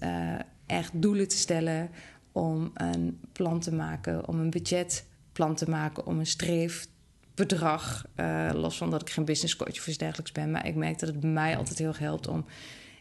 echt 0.70 1.02
doelen 1.02 1.28
te 1.28 1.38
stellen. 1.38 1.90
Om 2.32 2.72
een 2.74 3.20
plan 3.32 3.60
te 3.60 3.74
maken, 3.74 4.28
om 4.28 4.40
een 4.40 4.50
budgetplan 4.50 5.56
te 5.56 5.70
maken, 5.70 6.06
om 6.06 6.20
een 6.20 6.26
streefbedrag. 6.26 8.06
los 8.54 8.78
van 8.78 8.90
dat 8.90 9.02
ik 9.02 9.10
geen 9.10 9.26
business 9.26 9.56
coach 9.56 9.78
of 9.78 9.88
iets 9.88 9.98
dergelijks 9.98 10.32
ben. 10.32 10.52
Maar 10.52 10.68
ik 10.68 10.76
merk 10.76 11.00
dat 11.00 11.10
het 11.10 11.24
mij 11.24 11.58
altijd 11.58 11.78
heel 11.78 11.88
erg 11.88 12.00
helpt 12.00 12.28
om 12.28 12.46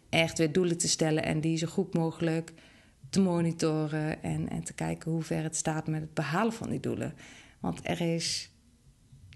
echt 0.08 0.38
weer 0.38 0.52
doelen 0.52 0.78
te 0.78 0.88
stellen 0.88 1.24
en 1.24 1.40
die 1.40 1.56
zo 1.56 1.66
goed 1.66 1.94
mogelijk 1.94 2.52
te 3.10 3.20
monitoren 3.20 4.22
en, 4.22 4.48
en 4.48 4.64
te 4.64 4.72
kijken 4.72 5.10
hoe 5.10 5.22
ver 5.22 5.42
het 5.42 5.56
staat 5.56 5.86
met 5.86 6.00
het 6.00 6.14
behalen 6.14 6.52
van 6.52 6.70
die 6.70 6.80
doelen. 6.80 7.14
Want 7.60 7.80
er 7.82 8.00
is, 8.00 8.50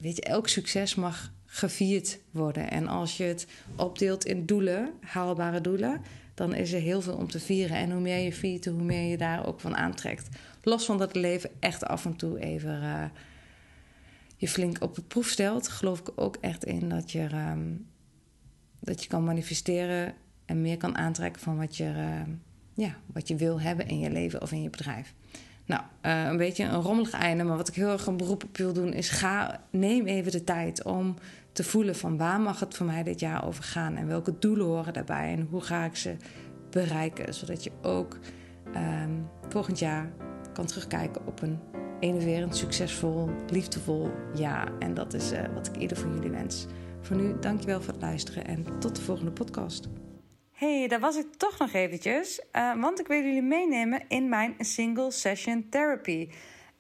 weet 0.01 0.17
je, 0.17 0.23
elk 0.23 0.49
succes 0.49 0.95
mag 0.95 1.33
gevierd 1.47 2.19
worden. 2.31 2.71
En 2.71 2.89
als 2.89 3.17
je 3.17 3.25
het 3.25 3.47
opdeelt 3.77 4.25
in 4.25 4.47
doelen, 4.47 4.93
haalbare 5.01 5.61
doelen, 5.61 6.01
dan 6.35 6.55
is 6.55 6.73
er 6.73 6.81
heel 6.81 7.01
veel 7.01 7.17
om 7.17 7.29
te 7.29 7.41
vieren. 7.41 7.77
En 7.77 7.91
hoe 7.91 8.01
meer 8.01 8.19
je 8.19 8.33
viert, 8.33 8.65
hoe 8.65 8.83
meer 8.83 9.11
je 9.11 9.17
daar 9.17 9.47
ook 9.47 9.61
van 9.61 9.77
aantrekt. 9.77 10.29
Los 10.63 10.85
van 10.85 10.99
dat 10.99 11.09
het 11.09 11.17
leven 11.17 11.51
echt 11.61 11.85
af 11.85 12.05
en 12.05 12.17
toe 12.17 12.41
even 12.41 12.83
uh, 12.83 13.05
je 14.37 14.49
flink 14.49 14.83
op 14.83 14.95
de 14.95 15.03
proef 15.03 15.29
stelt, 15.29 15.69
geloof 15.69 16.01
ik 16.01 16.11
ook 16.15 16.37
echt 16.41 16.65
in 16.65 16.89
dat 16.89 17.11
je, 17.11 17.51
um, 17.53 17.87
dat 18.81 19.03
je 19.03 19.09
kan 19.09 19.25
manifesteren 19.25 20.15
en 20.45 20.61
meer 20.61 20.77
kan 20.77 20.97
aantrekken 20.97 21.43
van 21.43 21.57
wat 21.57 21.77
je. 21.77 21.85
Uh, 21.85 22.35
ja, 22.75 22.97
wat 23.07 23.29
je 23.29 23.37
wil 23.37 23.61
hebben 23.61 23.89
in 23.89 23.99
je 23.99 24.11
leven 24.11 24.43
of 24.43 24.53
in 24.53 24.63
je 24.63 24.71
bedrijf. 24.71 25.15
Nou, 25.73 25.85
uh, 26.03 26.31
een 26.31 26.37
beetje 26.37 26.65
een 26.65 26.81
rommelig 26.81 27.13
einde, 27.13 27.45
maar 27.45 27.57
wat 27.57 27.69
ik 27.69 27.75
heel 27.75 27.91
erg 27.91 28.07
een 28.07 28.17
beroep 28.17 28.45
op 28.45 28.57
wil 28.57 28.73
doen 28.73 28.93
is: 28.93 29.09
ga, 29.09 29.61
neem 29.71 30.07
even 30.07 30.33
de 30.33 30.45
tijd 30.45 30.83
om 30.83 31.15
te 31.53 31.65
voelen 31.65 31.97
van 31.97 32.17
waar 32.17 32.41
mag 32.41 32.61
het 32.61 32.75
voor 32.75 32.87
mij 32.87 33.03
dit 33.03 33.21
jaar 33.21 33.47
over 33.47 33.65
gaan 33.65 33.97
en 33.97 34.07
welke 34.07 34.39
doelen 34.39 34.67
horen 34.67 34.93
daarbij 34.93 35.33
en 35.33 35.47
hoe 35.51 35.61
ga 35.61 35.85
ik 35.85 35.97
ze 35.97 36.17
bereiken, 36.71 37.35
zodat 37.35 37.65
je 37.65 37.71
ook 37.83 38.19
um, 38.77 39.29
volgend 39.49 39.79
jaar 39.79 40.13
kan 40.53 40.67
terugkijken 40.67 41.27
op 41.27 41.43
een 41.43 41.59
enerverend, 42.01 42.57
succesvol, 42.57 43.31
liefdevol 43.51 44.11
jaar. 44.35 44.79
En 44.79 44.95
dat 44.95 45.15
is 45.15 45.33
uh, 45.33 45.39
wat 45.55 45.67
ik 45.67 45.77
ieder 45.77 45.97
van 45.97 46.15
jullie 46.15 46.31
wens. 46.31 46.67
Voor 47.01 47.17
nu, 47.17 47.35
dankjewel 47.41 47.81
voor 47.81 47.93
het 47.93 48.03
luisteren 48.03 48.47
en 48.47 48.67
tot 48.79 48.97
de 48.97 49.03
volgende 49.03 49.31
podcast 49.31 49.89
hey, 50.63 50.89
daar 50.89 51.01
was 51.01 51.17
ik 51.17 51.35
toch 51.37 51.59
nog 51.59 51.73
eventjes. 51.73 52.41
Uh, 52.53 52.81
want 52.81 53.01
ik 53.01 53.07
wil 53.07 53.23
jullie 53.23 53.43
meenemen 53.43 54.03
in 54.09 54.29
mijn 54.29 54.55
single 54.59 55.11
session 55.11 55.67
therapy. 55.71 56.29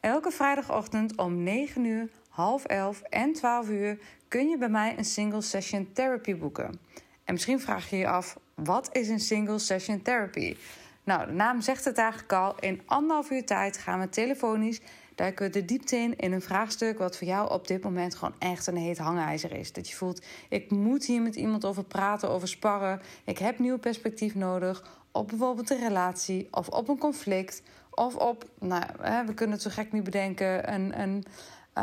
Elke 0.00 0.30
vrijdagochtend 0.30 1.16
om 1.16 1.42
9 1.42 1.84
uur, 1.84 2.08
half 2.28 2.64
11 2.64 3.02
en 3.02 3.32
12 3.32 3.68
uur 3.68 3.98
kun 4.28 4.48
je 4.48 4.58
bij 4.58 4.68
mij 4.68 4.94
een 4.98 5.04
single 5.04 5.40
session 5.40 5.92
therapy 5.92 6.36
boeken. 6.36 6.80
En 7.24 7.32
misschien 7.32 7.60
vraag 7.60 7.90
je 7.90 7.96
je 7.96 8.08
af, 8.08 8.38
wat 8.54 8.96
is 8.96 9.08
een 9.08 9.20
single 9.20 9.58
session 9.58 10.02
therapy? 10.02 10.56
Nou, 11.04 11.26
de 11.26 11.32
naam 11.32 11.60
zegt 11.60 11.84
het 11.84 11.98
eigenlijk 11.98 12.32
al. 12.32 12.54
In 12.58 12.82
anderhalf 12.86 13.30
uur 13.30 13.46
tijd 13.46 13.78
gaan 13.78 14.00
we 14.00 14.08
telefonisch 14.08 14.80
duiken 15.14 15.46
we 15.46 15.52
de 15.52 15.64
diepte 15.64 15.96
in 15.96 16.16
in 16.16 16.32
een 16.32 16.42
vraagstuk 16.42 16.98
wat 16.98 17.16
voor 17.16 17.26
jou 17.26 17.50
op 17.50 17.66
dit 17.66 17.82
moment 17.82 18.14
gewoon 18.14 18.34
echt 18.38 18.66
een 18.66 18.76
heet 18.76 18.98
hangijzer 18.98 19.52
is. 19.52 19.72
Dat 19.72 19.88
je 19.88 19.96
voelt, 19.96 20.24
ik 20.48 20.70
moet 20.70 21.04
hier 21.04 21.22
met 21.22 21.34
iemand 21.34 21.64
over 21.64 21.84
praten, 21.84 22.30
over 22.30 22.48
sparren. 22.48 23.00
Ik 23.24 23.38
heb 23.38 23.58
nieuw 23.58 23.78
perspectief 23.78 24.34
nodig 24.34 24.84
op 25.12 25.28
bijvoorbeeld 25.28 25.70
een 25.70 25.78
relatie 25.78 26.48
of 26.50 26.68
op 26.68 26.88
een 26.88 26.98
conflict. 26.98 27.62
Of 27.90 28.16
op, 28.16 28.44
nou, 28.58 28.84
we 29.26 29.34
kunnen 29.34 29.54
het 29.54 29.62
zo 29.62 29.70
gek 29.70 29.92
niet 29.92 30.04
bedenken, 30.04 30.72
een, 30.72 31.00
een, 31.00 31.24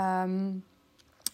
um, 0.01 0.63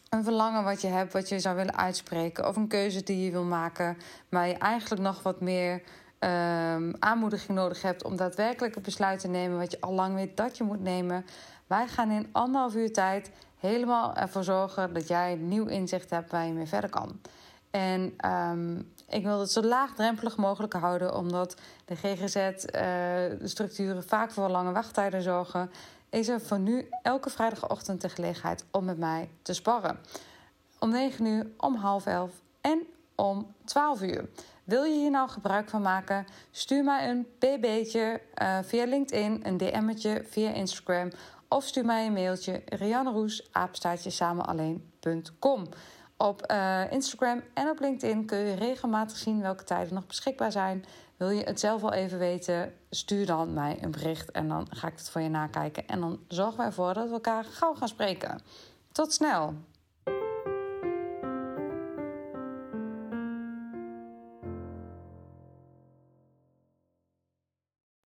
een 0.10 0.24
verlangen 0.24 0.64
wat 0.64 0.82
je 0.82 0.88
hebt, 0.88 1.14
wat 1.14 1.30
je 1.30 1.40
zou 1.40 1.56
willen 1.56 1.78
uitspreken. 1.78 2.48
Of 2.48 2.56
een 2.56 2.68
keuze 2.68 3.04
die 3.04 3.26
je 3.26 3.32
wil 3.32 3.44
maken, 3.44 3.98
maar 4.30 4.48
je 4.48 4.54
eigenlijk 4.54 5.02
nog 5.02 5.24
wat 5.24 5.42
meer 5.42 5.82
um, 6.20 6.94
aanmoediging 7.00 7.58
nodig 7.58 7.82
hebt 7.82 8.04
om 8.04 8.16
daadwerkelijk 8.16 8.76
een 8.76 8.82
besluit 8.82 9.20
te 9.20 9.28
nemen 9.28 9.58
wat 9.58 9.72
je 9.72 9.82
al 9.82 9.94
lang 9.94 10.16
weet 10.16 10.38
dat 10.38 10.58
je 10.58 10.64
moet 10.64 10.82
nemen. 10.82 11.26
Wij 11.68 11.88
gaan 11.88 12.12
in 12.12 12.30
anderhalf 12.32 12.76
uur 12.76 12.94
tijd 12.94 13.32
helemaal 13.60 14.16
ervoor 14.16 14.44
zorgen 14.44 14.94
dat 14.94 15.08
jij 15.08 15.36
nieuw 15.36 15.66
inzicht 15.66 16.10
hebt 16.10 16.32
waar 16.32 16.46
je 16.46 16.54
mee 16.54 16.68
verder 16.68 16.90
kan. 16.90 17.20
En 17.72 18.14
um, 18.26 18.94
ik 19.10 19.24
wil 19.24 19.40
het 19.40 19.52
zo 19.52 19.62
laagdrempelig 19.62 20.38
mogelijk 20.38 20.74
houden, 20.74 21.16
omdat 21.16 21.56
de 21.86 21.96
GGZ-structuren 21.96 23.98
uh, 23.98 24.04
vaak 24.08 24.32
voor 24.32 24.50
lange 24.50 24.72
wachttijden 24.72 25.22
zorgen. 25.22 25.72
Is 26.10 26.28
er 26.28 26.42
voor 26.42 26.60
nu 26.60 26.88
elke 27.02 27.30
vrijdagochtend 27.30 28.02
de 28.02 28.10
gelegenheid 28.10 28.66
om 28.72 28.86
met 28.86 28.98
mij 28.98 29.30
te 29.42 29.54
sparren. 29.54 29.98
Om 30.80 30.90
9 30.90 31.26
uur, 31.26 31.48
om 31.58 31.76
half 31.76 32.06
11 32.06 32.32
en 32.32 32.45
om 33.16 33.56
12 33.66 34.02
uur. 34.02 34.30
Wil 34.64 34.84
je 34.84 34.94
hier 34.94 35.12
nou 35.12 35.30
gebruik 35.30 35.70
van 35.70 35.82
maken? 35.82 36.26
Stuur 36.52 36.84
mij 36.84 37.10
een 37.10 37.28
pb'tje 37.38 38.22
uh, 38.42 38.58
via 38.62 38.86
LinkedIn, 38.86 39.42
een 39.44 39.58
DM'tje 39.58 40.24
via 40.30 40.54
Instagram 40.54 41.10
of 41.48 41.64
stuur 41.64 41.86
mij 41.86 42.06
een 42.06 42.14
mailtje 42.14 42.62
Rianne 42.66 43.30
samenalleen.com. 43.98 45.68
Op 46.18 46.52
uh, 46.52 46.92
Instagram 46.92 47.42
en 47.54 47.70
op 47.70 47.80
LinkedIn 47.80 48.26
kun 48.26 48.38
je 48.38 48.54
regelmatig 48.54 49.18
zien 49.18 49.42
welke 49.42 49.64
tijden 49.64 49.94
nog 49.94 50.08
beschikbaar 50.08 50.52
zijn. 50.52 50.86
Wil 51.18 51.30
je 51.30 51.44
het 51.44 51.60
zelf 51.60 51.84
al 51.84 51.94
even 51.94 52.20
weten? 52.20 52.74
Stuur 52.90 53.26
dan 53.26 53.54
mij 53.54 53.78
een 53.82 53.92
bericht 53.92 54.32
en 54.32 54.48
dan 54.48 54.68
ga 54.70 54.88
ik 54.88 54.98
het 54.98 55.10
voor 55.10 55.22
je 55.22 55.30
nakijken. 55.30 55.88
En 55.88 56.00
dan 56.00 56.20
zorgen 56.28 56.58
wij 56.58 56.66
ervoor 56.66 56.94
dat 56.94 57.08
we 57.08 57.14
elkaar 57.14 57.44
gauw 57.44 57.74
gaan 57.74 57.88
spreken. 57.88 58.42
Tot 58.92 59.14
snel! 59.14 59.54